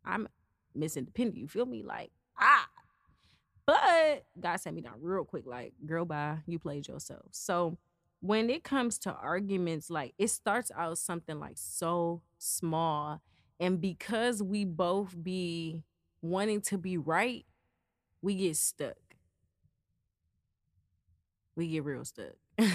I'm 0.04 0.28
Miss 0.74 0.96
Independent, 0.96 1.36
you 1.38 1.48
feel 1.48 1.66
me? 1.66 1.82
Like, 1.82 2.10
ah. 2.38 2.66
But 3.68 4.24
God 4.40 4.56
sent 4.56 4.76
me 4.76 4.80
down 4.80 4.94
real 5.02 5.26
quick, 5.26 5.44
like, 5.44 5.74
girl, 5.84 6.06
bye, 6.06 6.38
you 6.46 6.58
played 6.58 6.88
yourself. 6.88 7.26
So 7.32 7.76
when 8.20 8.48
it 8.48 8.64
comes 8.64 8.98
to 9.00 9.12
arguments, 9.12 9.90
like 9.90 10.14
it 10.16 10.28
starts 10.28 10.70
out 10.74 10.96
something 10.96 11.38
like 11.38 11.58
so 11.58 12.22
small. 12.38 13.20
And 13.60 13.78
because 13.78 14.42
we 14.42 14.64
both 14.64 15.22
be 15.22 15.82
wanting 16.22 16.62
to 16.62 16.78
be 16.78 16.96
right, 16.96 17.44
we 18.22 18.36
get 18.36 18.56
stuck. 18.56 18.96
We 21.54 21.68
get 21.68 21.84
real 21.84 22.06
stuck. 22.06 22.36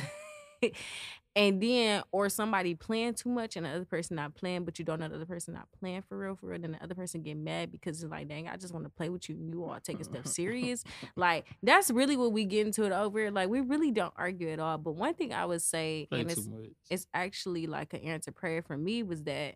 and 1.36 1.62
then, 1.62 2.04
or 2.12 2.30
somebody 2.30 2.76
playing 2.76 3.16
too 3.16 3.30
much 3.30 3.56
and 3.56 3.66
the 3.66 3.70
other 3.72 3.86
person 3.86 4.16
not 4.16 4.36
playing, 4.36 4.66
but 4.66 4.78
you 4.78 4.86
don't 4.86 5.00
know 5.00 5.08
the 5.08 5.16
other 5.16 5.26
person 5.26 5.56
not 5.56 5.68
playing 5.80 6.04
for 6.04 6.18
real, 6.18 6.36
for 6.36 6.48
real. 6.48 6.62
Then 6.62 6.74
the 6.74 6.84
other 6.84 6.94
person 6.94 7.24
get 7.24 7.38
mad 7.38 7.72
because 7.72 8.04
it's 8.04 8.12
like, 8.12 8.28
dang, 8.28 8.48
I 8.48 8.58
just 8.58 8.74
want 8.74 8.86
to 8.86 8.90
play 8.92 9.10
with 9.10 9.28
you 9.30 9.36
and 9.36 9.52
you 9.52 9.64
all 9.64 9.80
taking 9.82 10.04
stuff 10.04 10.28
serious. 10.28 10.84
Like, 11.16 11.46
that's 11.62 11.92
really 11.92 12.18
what 12.18 12.32
we 12.34 12.46
get 12.46 12.66
into 12.66 12.84
it 12.86 12.92
over. 12.92 13.30
Like, 13.30 13.50
we 13.50 13.62
really 13.62 13.92
don't 13.92 14.14
argue 14.16 14.50
at 14.50 14.60
all. 14.60 14.78
But 14.78 14.94
one 14.94 15.14
thing 15.14 15.34
I 15.34 15.46
would 15.46 15.62
say, 15.62 16.08
Play 16.10 16.22
and 16.22 16.32
it's 16.32 16.48
it's 16.90 17.08
actually 17.14 17.68
like 17.68 17.94
an 17.94 18.02
answer 18.02 18.32
prayer 18.32 18.62
for 18.62 18.78
me 18.78 19.04
was 19.04 19.24
that 19.24 19.56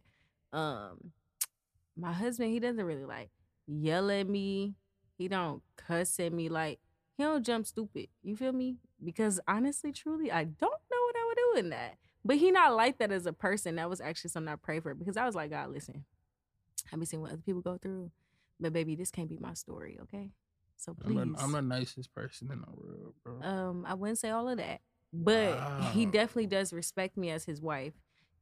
um 0.53 1.11
my 1.97 2.13
husband 2.13 2.51
he 2.51 2.59
doesn't 2.59 2.83
really 2.83 3.05
like 3.05 3.29
yell 3.67 4.09
at 4.11 4.27
me 4.27 4.75
he 5.17 5.27
don't 5.27 5.61
cuss 5.75 6.19
at 6.19 6.31
me 6.31 6.47
like 6.47 6.79
he 7.17 7.23
don't 7.23 7.45
jump 7.45 7.65
stupid 7.65 8.07
you 8.23 8.35
feel 8.35 8.53
me 8.53 8.77
because 9.03 9.39
honestly 9.47 9.91
truly 9.91 10.31
i 10.31 10.43
don't 10.43 10.59
know 10.61 11.01
what 11.05 11.15
i 11.15 11.26
would 11.53 11.61
do 11.61 11.65
in 11.65 11.69
that 11.69 11.97
but 12.25 12.37
he 12.37 12.51
not 12.51 12.75
like 12.75 12.97
that 12.97 13.11
as 13.11 13.25
a 13.25 13.33
person 13.33 13.75
that 13.75 13.89
was 13.89 14.01
actually 14.01 14.29
something 14.29 14.51
i 14.51 14.55
prayed 14.55 14.83
for 14.83 14.93
because 14.93 15.17
i 15.17 15.25
was 15.25 15.35
like 15.35 15.51
god 15.51 15.69
listen 15.69 16.05
i 16.91 16.95
be 16.95 17.05
seeing 17.05 17.21
what 17.21 17.31
other 17.31 17.41
people 17.41 17.61
go 17.61 17.77
through 17.77 18.11
but 18.59 18.73
baby 18.73 18.95
this 18.95 19.11
can't 19.11 19.29
be 19.29 19.37
my 19.37 19.53
story 19.53 19.97
okay 20.01 20.31
so 20.77 20.93
please 20.93 21.17
I'm 21.17 21.33
the, 21.33 21.39
I'm 21.41 21.51
the 21.53 21.61
nicest 21.61 22.13
person 22.13 22.51
in 22.51 22.61
the 22.61 22.67
world, 22.71 23.13
bro. 23.23 23.41
um, 23.41 23.85
I 23.87 23.95
wouldn't 23.95 24.19
say 24.19 24.29
all 24.29 24.47
of 24.47 24.57
that, 24.57 24.81
but 25.11 25.57
he 25.91 26.05
definitely 26.05 26.45
does 26.45 26.71
respect 26.71 27.17
me 27.17 27.31
as 27.31 27.45
his 27.45 27.59
wife, 27.59 27.93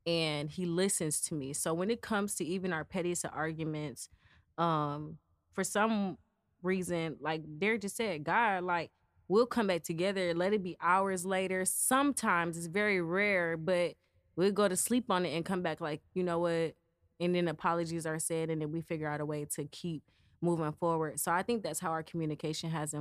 and 0.06 0.52
he 0.52 0.65
listens 0.65 1.22
to 1.22 1.34
me. 1.34 1.54
So 1.54 1.74
when 1.74 1.89
it 1.89 2.02
comes 2.02 2.36
to 2.36 2.46
even 2.46 2.74
our 2.74 2.84
pettiest 2.84 3.24
of 3.24 3.32
arguments, 3.34 4.10
um, 4.58 5.18
for 5.54 5.63
some 5.63 6.18
reason, 6.62 7.15
like 7.22 7.41
Derick 7.58 7.82
just 7.82 7.96
said, 7.96 8.26
God, 8.26 8.63
like 8.63 8.91
we'll 9.27 9.45
come 9.45 9.67
back 9.67 9.83
together. 9.83 10.33
Let 10.33 10.53
it 10.53 10.63
be 10.63 10.77
hours 10.81 11.25
later. 11.25 11.65
Sometimes 11.65 12.57
it's 12.57 12.67
very 12.67 13.01
rare, 13.01 13.57
but 13.57 13.95
we'll 14.35 14.51
go 14.51 14.67
to 14.67 14.75
sleep 14.75 15.09
on 15.09 15.25
it 15.25 15.35
and 15.35 15.45
come 15.45 15.61
back 15.61 15.81
like, 15.81 16.01
you 16.13 16.23
know 16.23 16.39
what? 16.39 16.75
And 17.19 17.33
then 17.33 17.47
apologies 17.47 18.05
are 18.05 18.19
said, 18.19 18.49
and 18.49 18.61
then 18.61 18.71
we 18.71 18.81
figure 18.81 19.07
out 19.07 19.21
a 19.21 19.25
way 19.25 19.45
to 19.55 19.65
keep 19.65 20.03
moving 20.41 20.73
forward. 20.73 21.19
So 21.19 21.31
I 21.31 21.43
think 21.43 21.63
that's 21.63 21.79
how 21.79 21.91
our 21.91 22.03
communication 22.03 22.69
has 22.69 22.93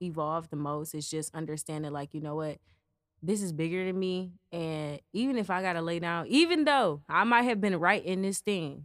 evolved 0.00 0.50
the 0.50 0.56
most. 0.56 0.94
Is 0.94 1.08
just 1.08 1.34
understanding, 1.34 1.92
like, 1.92 2.14
you 2.14 2.20
know 2.20 2.34
what, 2.34 2.58
this 3.22 3.42
is 3.42 3.52
bigger 3.52 3.84
than 3.84 3.98
me, 3.98 4.32
and 4.52 5.00
even 5.12 5.36
if 5.36 5.50
I 5.50 5.60
gotta 5.60 5.82
lay 5.82 5.98
down, 5.98 6.26
even 6.28 6.64
though 6.64 7.02
I 7.08 7.24
might 7.24 7.42
have 7.42 7.60
been 7.60 7.76
right 7.76 8.04
in 8.04 8.22
this 8.22 8.40
thing? 8.40 8.84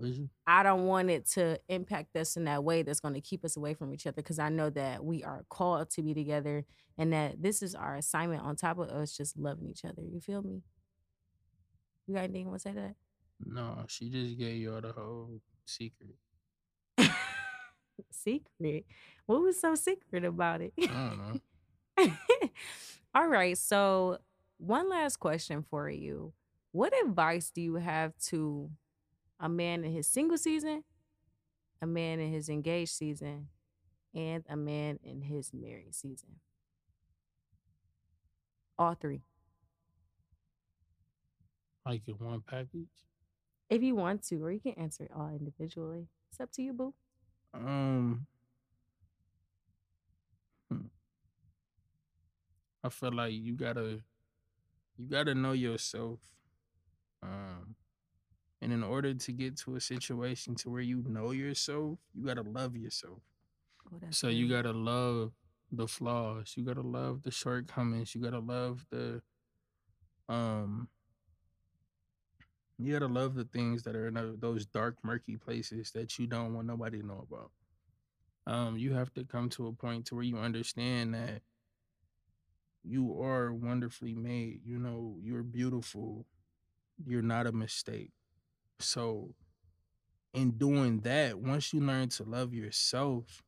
Mm-hmm. 0.00 0.24
I 0.46 0.62
don't 0.62 0.86
want 0.86 1.10
it 1.10 1.26
to 1.30 1.58
impact 1.68 2.16
us 2.16 2.36
in 2.36 2.44
that 2.44 2.64
way 2.64 2.82
that's 2.82 3.00
going 3.00 3.14
to 3.14 3.20
keep 3.20 3.44
us 3.44 3.56
away 3.56 3.74
from 3.74 3.92
each 3.92 4.06
other 4.06 4.16
because 4.16 4.38
I 4.38 4.48
know 4.48 4.70
that 4.70 5.04
we 5.04 5.22
are 5.22 5.44
called 5.48 5.90
to 5.90 6.02
be 6.02 6.14
together 6.14 6.64
and 6.98 7.12
that 7.12 7.42
this 7.42 7.62
is 7.62 7.74
our 7.74 7.96
assignment 7.96 8.42
on 8.42 8.56
top 8.56 8.78
of 8.78 8.88
us 8.88 9.16
just 9.16 9.36
loving 9.36 9.68
each 9.68 9.84
other. 9.84 10.02
You 10.02 10.20
feel 10.20 10.42
me? 10.42 10.62
You 12.06 12.14
got 12.14 12.24
anything 12.24 12.42
you 12.42 12.48
want 12.48 12.60
to 12.60 12.68
say 12.68 12.74
to 12.74 12.80
that? 12.80 12.94
No, 13.44 13.84
she 13.88 14.10
just 14.10 14.38
gave 14.38 14.60
y'all 14.60 14.80
the 14.80 14.92
whole 14.92 15.40
secret. 15.64 16.16
secret. 18.10 18.84
What 19.26 19.42
was 19.42 19.60
so 19.60 19.74
secret 19.74 20.24
about 20.24 20.60
it? 20.60 20.72
I 20.78 20.86
don't 20.86 21.18
know. 21.18 22.50
All 23.14 23.26
right. 23.26 23.56
So, 23.56 24.18
one 24.58 24.88
last 24.88 25.16
question 25.16 25.64
for 25.68 25.88
you. 25.88 26.32
What 26.72 26.92
advice 27.04 27.50
do 27.50 27.60
you 27.60 27.76
have 27.76 28.16
to 28.26 28.70
a 29.40 29.48
man 29.48 29.84
in 29.84 29.92
his 29.92 30.06
single 30.06 30.38
season, 30.38 30.84
a 31.82 31.86
man 31.86 32.20
in 32.20 32.32
his 32.32 32.48
engaged 32.48 32.92
season, 32.92 33.48
and 34.14 34.44
a 34.48 34.56
man 34.56 34.98
in 35.02 35.22
his 35.22 35.52
married 35.52 35.94
season? 35.94 36.40
All 38.78 38.94
three. 38.94 39.22
Like 41.86 42.02
in 42.06 42.14
one 42.14 42.42
package. 42.46 42.88
If 43.68 43.82
you 43.82 43.94
want 43.94 44.22
to, 44.28 44.42
or 44.42 44.50
you 44.50 44.60
can 44.60 44.72
answer 44.72 45.04
it 45.04 45.10
all 45.14 45.28
individually. 45.28 46.08
It's 46.30 46.40
up 46.40 46.50
to 46.52 46.62
you, 46.62 46.72
boo. 46.72 46.94
Um, 47.52 48.26
hmm. 50.70 50.86
I 52.82 52.88
feel 52.88 53.12
like 53.12 53.32
you 53.32 53.54
gotta, 53.54 54.00
you 54.96 55.06
gotta 55.08 55.34
know 55.34 55.52
yourself. 55.52 56.18
Um, 57.22 57.76
and 58.64 58.72
in 58.72 58.82
order 58.82 59.14
to 59.14 59.32
get 59.32 59.58
to 59.58 59.76
a 59.76 59.80
situation 59.80 60.56
to 60.56 60.70
where 60.70 60.82
you 60.82 61.04
know 61.06 61.32
yourself, 61.32 61.98
you 62.14 62.24
gotta 62.26 62.42
love 62.42 62.76
yourself. 62.76 63.20
Oh, 63.92 63.98
So 64.10 64.28
you 64.28 64.48
gotta 64.48 64.72
love 64.72 65.32
the 65.70 65.86
flaws. 65.86 66.54
You 66.56 66.64
gotta 66.64 66.82
love 66.82 67.22
the 67.22 67.30
shortcomings. 67.30 68.14
You 68.14 68.22
gotta 68.22 68.40
love 68.40 68.86
the 68.90 69.22
um. 70.28 70.88
You 72.78 72.92
gotta 72.92 73.12
love 73.12 73.34
the 73.34 73.44
things 73.44 73.82
that 73.84 73.94
are 73.96 74.08
in 74.08 74.38
those 74.40 74.66
dark, 74.66 74.96
murky 75.02 75.36
places 75.36 75.92
that 75.92 76.18
you 76.18 76.26
don't 76.26 76.54
want 76.54 76.66
nobody 76.66 77.00
to 77.00 77.06
know 77.06 77.26
about. 77.30 77.52
Um, 78.46 78.76
you 78.78 78.94
have 78.94 79.12
to 79.14 79.24
come 79.24 79.48
to 79.50 79.68
a 79.68 79.72
point 79.72 80.06
to 80.06 80.14
where 80.16 80.24
you 80.24 80.38
understand 80.38 81.14
that 81.14 81.42
you 82.82 83.20
are 83.22 83.52
wonderfully 83.52 84.14
made. 84.14 84.60
You 84.64 84.78
know, 84.78 85.16
you're 85.22 85.42
beautiful. 85.42 86.26
You're 87.06 87.22
not 87.22 87.46
a 87.46 87.52
mistake. 87.52 88.12
So, 88.80 89.34
in 90.32 90.52
doing 90.52 91.00
that, 91.00 91.38
once 91.38 91.72
you 91.72 91.80
learn 91.80 92.08
to 92.10 92.24
love 92.24 92.52
yourself 92.52 93.42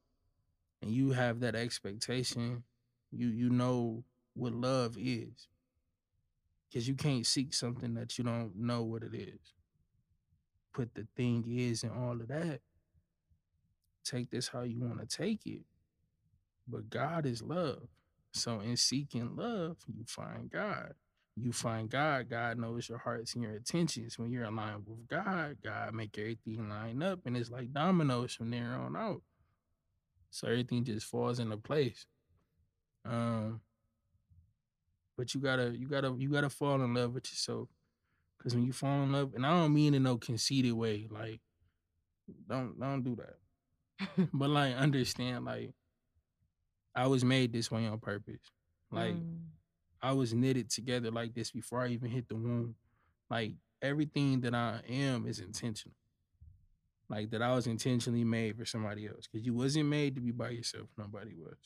and 0.81 0.91
you 0.91 1.11
have 1.11 1.41
that 1.41 1.55
expectation, 1.55 2.63
you 3.11 3.29
you 3.29 3.51
know 3.51 4.05
what 4.35 4.53
love 4.53 4.97
is. 4.99 5.49
Because 6.69 6.89
you 6.89 6.95
can't 6.95 7.27
seek 7.27 7.55
something 7.55 7.95
that 7.95 8.19
you 8.19 8.25
don't 8.25 8.57
know 8.57 8.83
what 8.83 9.03
it 9.03 9.15
is. 9.15 9.55
Put 10.73 10.95
the 10.95 11.07
thing 11.17 11.45
is 11.49 11.83
and 11.83 11.93
all 11.93 12.13
of 12.13 12.29
that. 12.29 12.61
Take 14.05 14.31
this 14.31 14.49
how 14.49 14.63
you 14.63 14.81
want 14.81 15.01
to 15.01 15.07
take 15.07 15.47
it. 15.47 15.63
But 16.69 16.91
God 16.91 17.27
is 17.27 17.43
love. 17.43 17.89
So 18.33 18.61
in 18.61 18.77
seeking 18.77 19.37
love, 19.37 19.79
you 19.87 20.05
find 20.07 20.51
God. 20.51 20.95
You 21.39 21.53
find 21.53 21.91
God. 21.91 22.31
God 22.31 22.59
knows 22.59 22.89
your 22.89 22.99
hearts 22.99 23.35
and 23.35 23.43
your 23.43 23.57
intentions. 23.57 24.19
When 24.19 24.31
you're 24.31 24.45
aligned 24.45 24.87
with 24.87 25.07
God, 25.07 25.59
God 25.63 25.95
make 25.95 26.17
everything 26.19 26.69
line 26.69 27.03
up, 27.03 27.21
and 27.27 27.37
it's 27.37 27.51
like 27.51 27.73
dominoes 27.73 28.35
from 28.35 28.51
there 28.51 28.73
on 28.73 28.97
out. 28.97 29.23
So 30.31 30.49
everything 30.49 30.85
just 30.85 31.07
falls 31.07 31.39
into 31.39 31.57
place. 31.59 32.07
Um, 33.05 33.61
but 35.17 35.35
you 35.35 35.41
gotta, 35.41 35.77
you 35.77 35.87
gotta, 35.89 36.15
you 36.19 36.31
gotta 36.31 36.51
fall 36.51 36.83
in 36.83 36.95
love 36.95 37.15
with 37.15 37.31
yourself. 37.31 37.69
Cause 38.43 38.55
when 38.55 38.65
you 38.65 38.73
fall 38.73 39.03
in 39.03 39.13
love, 39.13 39.33
and 39.35 39.45
I 39.45 39.51
don't 39.51 39.75
mean 39.75 39.95
in 39.95 40.05
no 40.05 40.19
conceited 40.19 40.73
way, 40.73 41.09
like 41.11 41.41
don't 42.49 42.79
don't 42.79 43.03
do 43.03 43.17
that. 43.17 44.29
But 44.33 44.51
like 44.51 44.77
understand, 44.77 45.45
like 45.47 45.73
I 46.95 47.07
was 47.09 47.25
made 47.25 47.53
this 47.53 47.71
way 47.71 47.87
on 47.87 47.99
purpose. 47.99 48.41
Like 48.93 49.15
Mm. 49.15 49.39
I 50.07 50.13
was 50.13 50.33
knitted 50.33 50.71
together 50.71 51.11
like 51.11 51.35
this 51.35 51.51
before 51.51 51.83
I 51.83 51.89
even 51.89 52.09
hit 52.09 52.29
the 52.29 52.37
womb. 52.37 52.77
Like 53.29 53.55
everything 53.83 54.41
that 54.43 54.55
I 54.55 54.81
am 54.89 55.27
is 55.27 55.41
intentional. 55.41 55.97
Like 57.09 57.31
that 57.31 57.43
I 57.43 57.53
was 57.57 57.67
intentionally 57.67 58.23
made 58.23 58.57
for 58.57 58.65
somebody 58.65 59.09
else. 59.09 59.27
Cause 59.27 59.43
you 59.45 59.53
wasn't 59.53 59.89
made 59.89 60.15
to 60.15 60.21
be 60.21 60.31
by 60.31 60.51
yourself. 60.51 60.87
Nobody 60.97 61.35
was. 61.35 61.59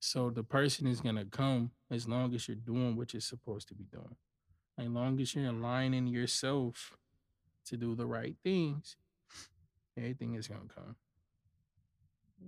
So 0.00 0.30
the 0.30 0.42
person 0.42 0.86
is 0.86 1.02
gonna 1.02 1.26
come 1.26 1.72
as 1.90 2.08
long 2.08 2.34
as 2.34 2.48
you're 2.48 2.54
doing 2.54 2.96
what 2.96 3.12
you're 3.12 3.20
supposed 3.20 3.68
to 3.68 3.74
be 3.74 3.84
doing. 3.84 4.16
As 4.78 4.88
long 4.88 5.20
as 5.20 5.34
you're 5.34 5.50
aligning 5.50 6.06
yourself 6.06 6.96
to 7.66 7.76
do 7.76 7.94
the 7.94 8.06
right 8.06 8.36
things, 8.42 8.96
everything 9.98 10.36
is 10.36 10.48
gonna 10.48 10.60
come. 10.74 10.96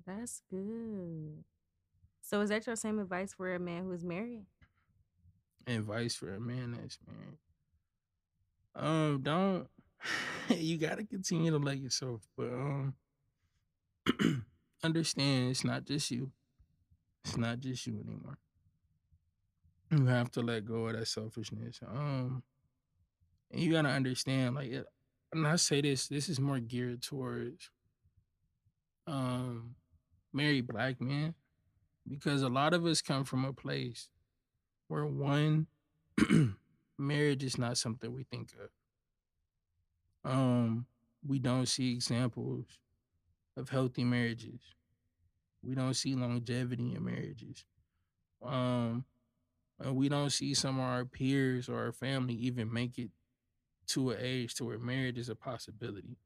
That's 0.07 0.41
good. 0.51 1.45
So 2.23 2.41
is 2.41 2.49
that 2.49 2.67
your 2.67 2.77
same 2.77 2.99
advice 2.99 3.35
for 3.35 3.55
a 3.55 3.59
man 3.59 3.85
who's 3.85 4.03
married? 4.03 4.47
Advice 5.67 6.15
for 6.15 6.35
a 6.35 6.41
man 6.41 6.77
that's 6.79 6.99
married. 7.07 7.39
Um, 8.77 9.21
don't 9.23 9.69
you 10.49 10.79
gotta 10.79 11.05
continue 11.05 11.51
to 11.51 11.59
like 11.59 11.83
yourself, 11.83 12.23
but 12.37 12.49
um 12.49 12.95
understand 14.83 15.51
it's 15.51 15.65
not 15.65 15.85
just 15.85 16.11
you. 16.11 16.31
It's 17.25 17.37
not 17.37 17.61
just 17.61 17.87
you 17.87 17.95
anymore. 17.95 18.39
You 19.91 20.07
have 20.07 20.31
to 20.33 20.43
let 20.43 20.67
go 20.67 20.89
of 20.89 20.97
that 20.99 21.09
selfishness. 21.09 21.81
Um 21.87 22.43
and 23.51 23.63
you 23.63 23.73
gotta 23.73 23.91
understand, 23.91 24.57
like 24.57 24.71
it, 24.71 24.87
and 25.33 25.47
I 25.47 25.57
say 25.57 25.81
this, 25.81 26.09
this 26.09 26.29
is 26.29 26.41
more 26.41 26.59
geared 26.59 27.03
towards 27.03 27.71
um 29.07 29.77
married 30.33 30.67
black 30.67 31.01
men. 31.01 31.35
Because 32.07 32.43
a 32.43 32.51
lot 32.51 32.75
of 32.75 32.85
us 32.85 33.01
come 33.01 33.25
from 33.25 33.47
a 33.47 33.53
place 33.55 34.09
where 34.95 35.07
one 35.07 35.67
marriage 36.99 37.43
is 37.43 37.59
not 37.59 37.77
something 37.77 38.15
we 38.15 38.23
think 38.23 38.53
of. 38.63 40.31
Um, 40.31 40.87
we 41.27 41.41
don't 41.41 41.67
see 41.67 41.95
examples 41.95 42.67
of 43.57 43.69
healthy 43.69 44.05
marriages. 44.05 44.61
We 45.65 45.75
don't 45.75 45.95
see 45.95 46.15
longevity 46.15 46.95
in 46.95 47.05
marriages. 47.05 47.65
Um, 48.41 49.05
and 49.81 49.97
we 49.97 50.09
don't 50.09 50.31
see 50.31 50.55
some 50.55 50.79
of 50.79 50.85
our 50.85 51.05
peers 51.05 51.69
or 51.69 51.87
our 51.87 51.93
family 51.93 52.35
even 52.35 52.73
make 52.73 52.97
it 52.97 53.11
to 53.89 54.11
an 54.11 54.19
age 54.21 54.55
to 54.55 54.65
where 54.65 54.79
marriage 54.79 55.19
is 55.19 55.29
a 55.29 55.35
possibility. 55.35 56.19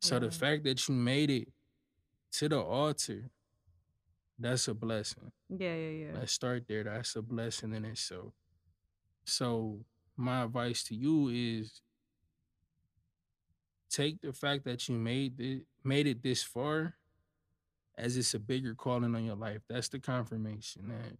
So 0.00 0.18
the 0.18 0.30
fact 0.30 0.64
that 0.64 0.86
you 0.86 0.94
made 0.94 1.30
it 1.30 1.48
to 2.32 2.50
the 2.50 2.60
altar, 2.60 3.30
that's 4.38 4.68
a 4.68 4.74
blessing. 4.74 5.32
Yeah, 5.48 5.74
yeah, 5.74 5.90
yeah. 6.06 6.10
Let's 6.14 6.32
start 6.32 6.64
there. 6.68 6.84
That's 6.84 7.14
a 7.16 7.22
blessing 7.22 7.74
in 7.74 7.84
itself. 7.84 8.32
So 9.24 9.80
my 10.16 10.42
advice 10.44 10.82
to 10.84 10.94
you 10.94 11.28
is 11.28 11.80
take 13.90 14.20
the 14.20 14.32
fact 14.32 14.64
that 14.64 14.88
you 14.88 14.96
made 14.96 15.40
it 15.40 15.62
made 15.84 16.06
it 16.06 16.22
this 16.22 16.42
far 16.42 16.94
as 17.96 18.16
it's 18.16 18.34
a 18.34 18.38
bigger 18.38 18.74
calling 18.74 19.14
on 19.14 19.24
your 19.24 19.36
life. 19.36 19.60
That's 19.68 19.88
the 19.88 19.98
confirmation 20.00 20.88
that 20.88 21.16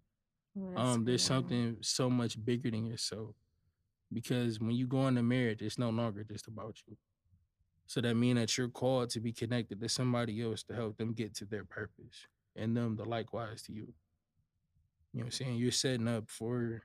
Well, 0.55 0.79
um 0.79 1.05
there's 1.05 1.22
good. 1.22 1.29
something 1.29 1.77
so 1.81 2.11
much 2.11 2.42
bigger 2.44 2.70
than 2.70 2.87
yourself. 2.87 3.35
Because 4.12 4.61
when 4.61 4.72
you 4.72 4.87
go 4.87 5.07
into 5.09 5.22
marriage, 5.22 5.62
it's 5.62 5.79
no 5.79 5.90
longer 5.90 6.24
just 6.24 6.46
about 6.46 6.77
you. 6.87 6.96
So 7.87 8.00
that 8.00 8.14
means 8.14 8.38
that 8.38 8.57
you're 8.57 8.68
called 8.68 9.11
to 9.11 9.20
be 9.20 9.33
connected 9.33 9.81
to 9.81 9.88
somebody 9.88 10.42
else 10.42 10.62
to 10.64 10.74
help 10.74 10.96
them 10.96 11.12
get 11.12 11.35
to 11.37 11.44
their 11.44 11.64
purpose 11.64 12.27
and 12.57 12.77
them 12.77 12.97
to 12.97 13.05
likewise 13.05 13.62
to 13.62 13.73
you. 13.73 13.93
You 15.12 15.21
know 15.21 15.25
what 15.25 15.25
I'm 15.27 15.31
saying? 15.33 15.57
You're 15.57 15.73
setting 15.73 16.09
up 16.09 16.29
for 16.29 16.83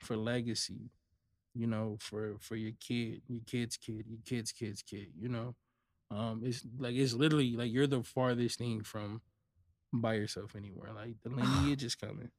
for 0.00 0.16
legacy, 0.16 0.90
you 1.54 1.66
know, 1.66 1.96
for 2.00 2.36
for 2.40 2.56
your 2.56 2.72
kid, 2.80 3.22
your 3.28 3.42
kid's 3.46 3.76
kid, 3.76 4.04
your 4.08 4.20
kid's 4.24 4.52
kid's 4.52 4.82
kid, 4.82 5.08
you 5.18 5.28
know. 5.28 5.54
Um 6.10 6.42
it's 6.44 6.64
like 6.78 6.94
it's 6.94 7.14
literally 7.14 7.56
like 7.56 7.72
you're 7.72 7.86
the 7.86 8.02
farthest 8.02 8.58
thing 8.58 8.82
from 8.82 9.20
by 9.92 10.14
yourself 10.14 10.54
anywhere. 10.56 10.92
Like 10.94 11.16
the 11.22 11.30
lineage 11.30 11.84
is 11.84 11.94
coming. 11.94 12.30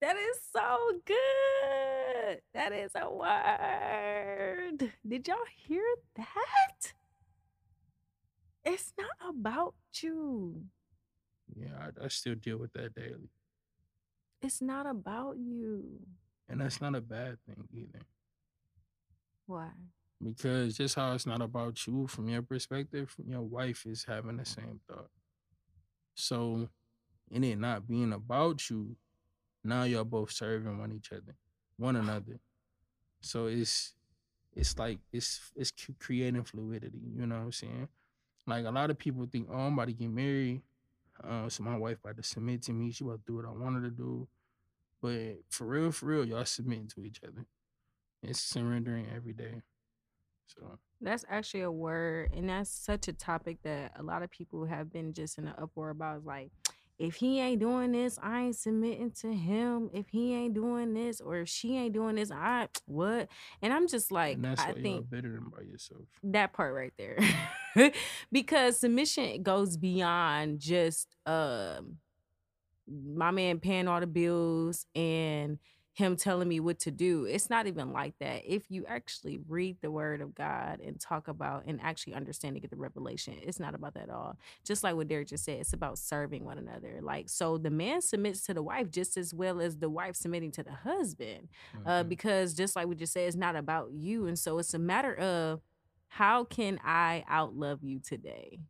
That 0.00 0.16
is 0.16 0.38
so 0.52 0.76
good. 1.04 2.40
That 2.54 2.72
is 2.72 2.92
a 2.94 3.10
word. 3.12 4.92
Did 5.06 5.26
y'all 5.26 5.38
hear 5.56 5.82
that? 6.16 6.92
It's 8.64 8.92
not 8.96 9.30
about 9.34 9.74
you. 10.00 10.66
Yeah, 11.54 11.68
I, 11.80 12.04
I 12.04 12.08
still 12.08 12.34
deal 12.34 12.58
with 12.58 12.72
that 12.74 12.94
daily. 12.94 13.30
It's 14.40 14.60
not 14.60 14.86
about 14.86 15.36
you. 15.38 16.00
And 16.48 16.60
that's 16.60 16.80
not 16.80 16.94
a 16.94 17.00
bad 17.00 17.38
thing 17.46 17.68
either. 17.72 18.04
Why? 19.46 19.70
Because 20.22 20.76
just 20.76 20.94
how 20.94 21.12
it's 21.12 21.26
not 21.26 21.42
about 21.42 21.86
you 21.86 22.06
from 22.06 22.28
your 22.28 22.42
perspective, 22.42 23.14
your 23.26 23.42
wife 23.42 23.86
is 23.86 24.04
having 24.04 24.36
the 24.36 24.44
same 24.44 24.80
thought. 24.88 25.10
So, 26.14 26.68
in 27.30 27.44
it 27.44 27.58
not 27.58 27.86
being 27.86 28.12
about 28.12 28.68
you, 28.68 28.96
now 29.62 29.84
y'all 29.84 30.04
both 30.04 30.32
serving 30.32 30.78
one 30.78 30.92
each 30.92 31.12
other, 31.12 31.36
one 31.76 31.96
another. 31.96 32.40
So 33.20 33.46
it's 33.46 33.94
it's 34.54 34.78
like 34.78 34.98
it's 35.12 35.52
it's 35.54 35.72
creating 35.98 36.44
fluidity. 36.44 37.00
You 37.16 37.26
know 37.26 37.36
what 37.36 37.44
I'm 37.44 37.52
saying? 37.52 37.88
Like 38.46 38.64
a 38.64 38.70
lot 38.70 38.90
of 38.90 38.98
people 38.98 39.26
think, 39.30 39.48
oh, 39.50 39.58
I'm 39.58 39.74
about 39.74 39.88
to 39.88 39.92
get 39.92 40.10
married, 40.10 40.62
uh, 41.24 41.48
so 41.48 41.62
my 41.62 41.76
wife 41.76 41.98
about 42.02 42.16
to 42.16 42.22
submit 42.22 42.62
to 42.62 42.72
me. 42.72 42.90
She 42.90 43.04
about 43.04 43.24
to 43.26 43.32
do 43.32 43.36
what 43.36 43.44
I 43.44 43.50
wanted 43.50 43.82
to 43.84 43.90
do. 43.90 44.28
But 45.00 45.38
for 45.48 45.66
real, 45.66 45.92
for 45.92 46.06
real, 46.06 46.24
y'all 46.24 46.44
submitting 46.44 46.88
to 46.88 47.04
each 47.04 47.20
other. 47.22 47.46
It's 48.22 48.40
surrendering 48.40 49.06
every 49.14 49.32
day. 49.32 49.62
So 50.46 50.78
That's 51.00 51.24
actually 51.28 51.60
a 51.60 51.70
word, 51.70 52.30
and 52.34 52.48
that's 52.48 52.70
such 52.70 53.06
a 53.06 53.12
topic 53.12 53.58
that 53.62 53.92
a 53.96 54.02
lot 54.02 54.22
of 54.22 54.30
people 54.30 54.64
have 54.64 54.90
been 54.92 55.12
just 55.12 55.38
in 55.38 55.46
an 55.46 55.54
uproar 55.58 55.90
about. 55.90 56.24
Like, 56.24 56.50
if 56.98 57.16
he 57.16 57.40
ain't 57.40 57.60
doing 57.60 57.92
this, 57.92 58.18
I 58.20 58.42
ain't 58.42 58.56
submitting 58.56 59.12
to 59.20 59.32
him. 59.32 59.88
If 59.92 60.08
he 60.10 60.34
ain't 60.34 60.54
doing 60.54 60.94
this, 60.94 61.20
or 61.20 61.36
if 61.36 61.48
she 61.48 61.76
ain't 61.76 61.94
doing 61.94 62.16
this, 62.16 62.30
I 62.30 62.68
what? 62.86 63.28
And 63.62 63.72
I'm 63.72 63.86
just 63.86 64.10
like, 64.10 64.38
I 64.44 64.72
think 64.72 65.08
better 65.08 65.30
than 65.30 65.52
by 65.56 65.62
yourself. 65.62 66.02
that 66.24 66.52
part 66.52 66.74
right 66.74 66.92
there, 66.98 67.18
because 68.32 68.80
submission 68.80 69.42
goes 69.42 69.76
beyond 69.76 70.60
just 70.60 71.14
um 71.26 71.98
my 72.90 73.30
man 73.30 73.60
paying 73.60 73.86
all 73.86 74.00
the 74.00 74.06
bills 74.06 74.86
and 74.94 75.58
him 75.98 76.16
telling 76.16 76.48
me 76.48 76.60
what 76.60 76.78
to 76.78 76.92
do. 76.92 77.24
It's 77.24 77.50
not 77.50 77.66
even 77.66 77.92
like 77.92 78.14
that. 78.20 78.42
If 78.46 78.70
you 78.70 78.86
actually 78.86 79.40
read 79.48 79.78
the 79.82 79.90
word 79.90 80.20
of 80.20 80.32
God 80.32 80.78
and 80.80 80.98
talk 80.98 81.26
about 81.26 81.64
and 81.66 81.80
actually 81.82 82.14
understand 82.14 82.54
to 82.54 82.60
get 82.60 82.70
the 82.70 82.76
revelation, 82.76 83.34
it's 83.42 83.58
not 83.58 83.74
about 83.74 83.94
that 83.94 84.04
at 84.04 84.10
all. 84.10 84.38
Just 84.64 84.84
like 84.84 84.94
what 84.94 85.08
Derick 85.08 85.26
just 85.28 85.44
said, 85.44 85.58
it's 85.58 85.72
about 85.72 85.98
serving 85.98 86.44
one 86.44 86.56
another. 86.56 87.00
Like, 87.02 87.28
so 87.28 87.58
the 87.58 87.70
man 87.70 88.00
submits 88.00 88.42
to 88.46 88.54
the 88.54 88.62
wife 88.62 88.90
just 88.92 89.16
as 89.16 89.34
well 89.34 89.60
as 89.60 89.76
the 89.78 89.90
wife 89.90 90.14
submitting 90.14 90.52
to 90.52 90.62
the 90.62 90.72
husband. 90.72 91.48
Uh, 91.84 92.04
Mhm. 92.04 92.08
because 92.08 92.54
just 92.54 92.76
like 92.76 92.86
we 92.86 92.94
just 92.94 93.12
said, 93.12 93.26
it's 93.26 93.36
not 93.36 93.56
about 93.56 93.90
you. 93.92 94.26
And 94.28 94.38
so 94.38 94.58
it's 94.58 94.74
a 94.74 94.78
matter 94.78 95.14
of 95.16 95.60
how 96.06 96.44
can 96.44 96.78
I 96.84 97.24
outlove 97.28 97.82
you 97.82 97.98
today? 97.98 98.60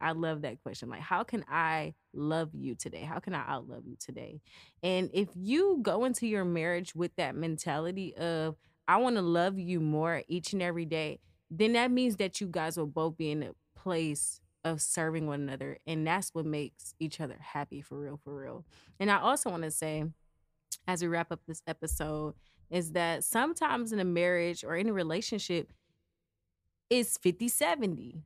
I 0.00 0.12
love 0.12 0.40
that 0.42 0.62
question. 0.62 0.88
Like, 0.88 1.02
how 1.02 1.22
can 1.22 1.44
I 1.48 1.94
love 2.14 2.50
you 2.54 2.74
today? 2.74 3.02
How 3.02 3.18
can 3.18 3.34
I 3.34 3.42
outlove 3.42 3.86
you 3.86 3.96
today? 3.98 4.40
And 4.82 5.10
if 5.12 5.28
you 5.34 5.78
go 5.82 6.04
into 6.04 6.26
your 6.26 6.44
marriage 6.44 6.94
with 6.94 7.14
that 7.16 7.34
mentality 7.34 8.14
of, 8.16 8.56
I 8.88 8.96
want 8.96 9.16
to 9.16 9.22
love 9.22 9.58
you 9.58 9.80
more 9.80 10.22
each 10.28 10.52
and 10.52 10.62
every 10.62 10.84
day, 10.84 11.20
then 11.50 11.74
that 11.74 11.90
means 11.90 12.16
that 12.16 12.40
you 12.40 12.46
guys 12.46 12.76
will 12.76 12.86
both 12.86 13.16
be 13.16 13.30
in 13.30 13.42
a 13.42 13.52
place 13.76 14.40
of 14.64 14.80
serving 14.80 15.26
one 15.26 15.40
another. 15.40 15.78
And 15.86 16.06
that's 16.06 16.34
what 16.34 16.46
makes 16.46 16.94
each 16.98 17.20
other 17.20 17.36
happy 17.40 17.82
for 17.82 17.98
real, 17.98 18.20
for 18.22 18.36
real. 18.36 18.64
And 19.00 19.10
I 19.10 19.18
also 19.18 19.50
want 19.50 19.64
to 19.64 19.70
say, 19.70 20.04
as 20.86 21.02
we 21.02 21.08
wrap 21.08 21.32
up 21.32 21.40
this 21.46 21.62
episode, 21.66 22.34
is 22.70 22.92
that 22.92 23.24
sometimes 23.24 23.92
in 23.92 24.00
a 24.00 24.04
marriage 24.04 24.64
or 24.64 24.76
in 24.76 24.88
a 24.88 24.92
relationship, 24.92 25.72
it's 26.88 27.18
50 27.18 27.48
70 27.48 28.22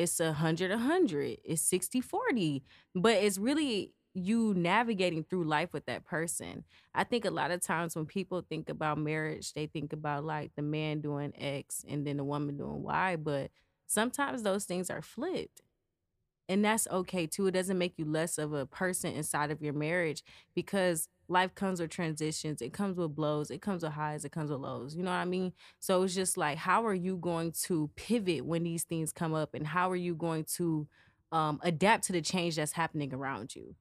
it's 0.00 0.18
a 0.18 0.32
hundred 0.32 0.70
a 0.70 0.78
hundred 0.78 1.36
it's 1.44 1.62
60 1.62 2.00
40 2.00 2.62
but 2.94 3.12
it's 3.12 3.38
really 3.38 3.92
you 4.14 4.54
navigating 4.54 5.24
through 5.24 5.44
life 5.44 5.72
with 5.72 5.84
that 5.86 6.04
person 6.04 6.64
i 6.94 7.04
think 7.04 7.24
a 7.24 7.30
lot 7.30 7.50
of 7.50 7.60
times 7.60 7.94
when 7.94 8.06
people 8.06 8.42
think 8.48 8.70
about 8.70 8.98
marriage 8.98 9.52
they 9.52 9.66
think 9.66 9.92
about 9.92 10.24
like 10.24 10.50
the 10.56 10.62
man 10.62 11.00
doing 11.00 11.32
x 11.38 11.84
and 11.88 12.06
then 12.06 12.16
the 12.16 12.24
woman 12.24 12.56
doing 12.56 12.82
y 12.82 13.14
but 13.16 13.50
sometimes 13.86 14.42
those 14.42 14.64
things 14.64 14.88
are 14.90 15.02
flipped 15.02 15.60
and 16.48 16.64
that's 16.64 16.88
okay 16.90 17.28
too. 17.28 17.46
It 17.46 17.52
doesn't 17.52 17.78
make 17.78 17.94
you 17.96 18.04
less 18.04 18.36
of 18.36 18.52
a 18.52 18.66
person 18.66 19.12
inside 19.12 19.52
of 19.52 19.62
your 19.62 19.72
marriage 19.72 20.24
because 20.52 21.06
life 21.30 21.54
comes 21.54 21.80
with 21.80 21.90
transitions. 21.90 22.60
It 22.60 22.72
comes 22.72 22.96
with 22.96 23.14
blows. 23.14 23.50
It 23.50 23.62
comes 23.62 23.84
with 23.84 23.92
highs. 23.92 24.24
It 24.24 24.32
comes 24.32 24.50
with 24.50 24.60
lows. 24.60 24.96
You 24.96 25.04
know 25.04 25.10
what 25.10 25.16
I 25.16 25.24
mean? 25.24 25.52
So 25.78 26.02
it's 26.02 26.14
just 26.14 26.36
like, 26.36 26.58
how 26.58 26.84
are 26.84 26.94
you 26.94 27.16
going 27.16 27.52
to 27.66 27.88
pivot 27.94 28.44
when 28.44 28.64
these 28.64 28.82
things 28.82 29.12
come 29.12 29.32
up? 29.32 29.54
And 29.54 29.64
how 29.64 29.90
are 29.90 29.96
you 29.96 30.14
going 30.16 30.44
to 30.56 30.88
um, 31.30 31.60
adapt 31.62 32.04
to 32.06 32.12
the 32.12 32.20
change 32.20 32.56
that's 32.56 32.72
happening 32.72 33.14
around 33.14 33.54
you? 33.54 33.76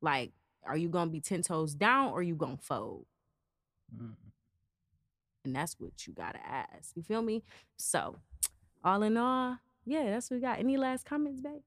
Like, 0.00 0.32
are 0.64 0.78
you 0.78 0.88
going 0.88 1.08
to 1.08 1.12
be 1.12 1.20
10 1.20 1.42
toes 1.42 1.74
down 1.74 2.12
or 2.12 2.22
you 2.22 2.34
going 2.34 2.56
to 2.56 2.64
fold? 2.64 3.04
Mm. 3.94 4.14
And 5.44 5.54
that's 5.54 5.76
what 5.78 6.06
you 6.06 6.14
got 6.14 6.32
to 6.32 6.46
ask. 6.46 6.96
You 6.96 7.02
feel 7.02 7.22
me? 7.22 7.44
So, 7.76 8.16
all 8.82 9.02
in 9.02 9.18
all, 9.18 9.58
yeah, 9.84 10.10
that's 10.10 10.30
what 10.30 10.36
we 10.36 10.40
got. 10.40 10.58
Any 10.58 10.78
last 10.78 11.04
comments, 11.04 11.40
babe? 11.40 11.60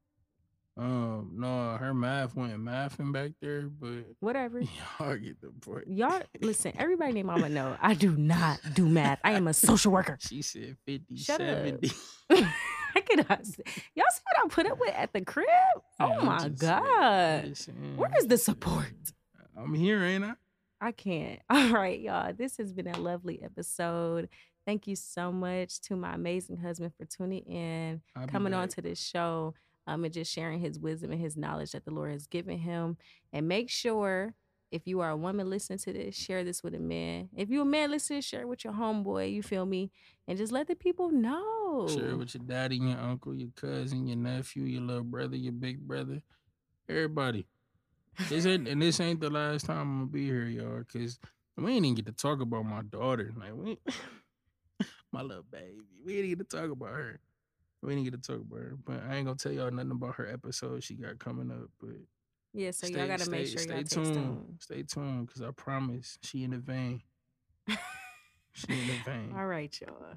Um, 0.78 1.34
no, 1.36 1.76
her 1.78 1.94
math 1.94 2.36
went 2.36 2.58
mathing 2.58 3.12
back 3.12 3.32
there, 3.42 3.64
but 3.64 4.06
Whatever. 4.22 4.62
y'all 4.62 5.18
get 5.18 5.42
the 5.42 5.50
point. 5.62 5.88
Y'all 5.88 6.22
listen, 6.40 6.72
everybody 6.78 7.12
named 7.14 7.28
mama 7.28 7.50
know 7.50 7.76
I 7.82 7.94
do 7.94 8.12
not 8.18 8.60
do 8.74 8.88
math. 8.88 9.20
I 9.24 9.32
am 9.34 9.48
a 9.48 9.54
social 9.54 9.92
worker. 9.92 10.18
She 10.22 10.42
said 10.42 10.78
50, 10.86 11.18
Shut 11.18 11.42
up. 11.42 11.48
70. 11.66 11.92
I 12.96 13.02
cannot 13.02 13.46
say- 13.46 13.64
Y'all 13.96 14.06
see 14.12 14.22
what 14.34 14.46
I 14.46 14.48
put 14.50 14.66
up 14.66 14.80
with 14.80 14.94
at 14.96 15.12
the 15.14 15.22
crib? 15.22 15.46
Yeah, 16.00 16.06
Oh 16.20 16.22
my 16.26 16.48
God. 16.50 17.58
saying, 17.58 17.98
Where 17.98 18.12
is 18.18 18.28
the 18.28 18.38
support? 18.38 18.94
I'm 19.58 19.74
here, 19.74 20.02
ain't 20.04 20.24
I? 20.24 20.34
I 20.80 20.92
can't. 20.94 21.40
All 21.50 21.70
right, 21.74 22.00
y'all. 22.00 22.34
This 22.34 22.58
has 22.58 22.74
been 22.74 22.88
a 22.88 22.98
lovely 22.98 23.44
episode. 23.44 24.30
Thank 24.66 24.88
you 24.88 24.96
so 24.96 25.32
much 25.32 25.82
to 25.82 25.96
my 25.96 26.14
amazing 26.16 26.58
husband 26.58 26.94
for 26.98 27.06
tuning 27.06 27.44
in, 27.44 28.02
coming 28.28 28.54
on 28.54 28.68
to 28.70 28.82
this 28.82 29.00
show, 29.00 29.54
um, 29.88 30.04
and 30.04 30.14
just 30.14 30.32
sharing 30.32 30.60
his 30.60 30.80
wisdom 30.80 31.12
and 31.12 31.22
his 31.22 31.38
knowledge 31.38 31.72
that 31.72 31.86
the 31.86 31.92
Lord 31.92 32.12
has 32.12 32.28
given 32.28 32.60
him. 32.60 32.98
And 33.34 33.48
make 33.48 33.70
sure 33.70 34.36
if 34.72 34.88
you 34.88 35.02
are 35.02 35.10
a 35.10 35.18
woman 35.18 35.50
listening 35.50 35.80
to 35.80 35.94
this, 35.94 36.16
share 36.16 36.44
this 36.44 36.64
with 36.64 36.74
a 36.74 36.80
man. 36.80 37.30
If 37.36 37.50
you're 37.50 37.64
a 37.64 37.66
man 37.66 37.92
listening, 37.92 38.22
share 38.22 38.42
it 38.42 38.48
with 38.48 38.64
your 38.64 38.74
homeboy. 38.74 39.34
You 39.34 39.44
feel 39.44 39.66
me? 39.66 39.92
And 40.28 40.38
just 40.38 40.52
let 40.52 40.68
the 40.68 40.76
people 40.76 41.12
know. 41.12 41.88
Share 41.90 42.12
it 42.12 42.18
with 42.18 42.34
your 42.34 42.44
daddy, 42.46 42.78
your 42.78 42.98
uncle, 42.98 43.36
your 43.36 43.50
cousin, 43.56 44.08
your 44.08 44.18
nephew, 44.18 44.64
your 44.64 44.82
little 44.82 45.04
brother, 45.04 45.36
your 45.36 45.52
big 45.52 45.80
brother, 45.86 46.22
everybody. 46.88 47.46
This 48.30 48.46
ain't, 48.46 48.68
and 48.68 48.82
this 48.82 49.00
ain't 49.00 49.20
the 49.20 49.30
last 49.30 49.66
time 49.66 49.80
I'm 49.80 50.00
gonna 50.00 50.06
be 50.08 50.26
here, 50.26 50.46
y'all, 50.46 50.80
because 50.80 51.20
we 51.58 51.74
ain't 51.74 51.86
even 51.86 51.96
get 51.96 52.06
to 52.06 52.12
talk 52.12 52.42
about 52.42 52.64
my 52.64 52.82
daughter. 52.82 53.34
Like 53.36 53.54
we, 53.54 53.78
my 55.12 55.22
little 55.22 55.46
baby, 55.52 55.78
we 56.06 56.20
ain't 56.20 56.38
get 56.38 56.50
to 56.50 56.58
talk 56.58 56.72
about 56.72 56.90
her. 56.90 57.20
We 57.82 57.96
didn't 57.96 58.04
get 58.12 58.22
to 58.22 58.32
talk 58.32 58.42
about 58.42 58.60
her, 58.60 58.78
but 58.86 59.02
I 59.10 59.16
ain't 59.16 59.26
gonna 59.26 59.38
tell 59.38 59.52
y'all 59.52 59.72
nothing 59.72 59.92
about 59.92 60.16
her 60.16 60.28
episode 60.28 60.84
she 60.84 60.96
got 60.96 61.20
coming 61.20 61.52
up. 61.52 61.70
But 61.80 61.98
yeah, 62.54 62.72
so 62.72 62.88
y'all 62.88 63.08
gotta 63.08 63.30
make 63.30 63.48
sure 63.48 63.60
stay 63.60 63.76
y'all 63.76 63.86
stay 63.86 64.02
tuned, 64.02 64.14
tuned. 64.14 64.58
stay 64.60 64.84
tuned, 64.84 65.28
because 65.28 65.42
I 65.42 65.52
promise 65.52 66.20
she 66.22 66.44
in 66.44 66.52
the 66.52 66.58
vein. 66.58 67.02
she 68.54 68.68
in 68.70 68.88
the 68.88 69.00
vein. 69.06 69.34
All 69.36 69.48
right, 69.48 69.76
y'all. 69.82 70.16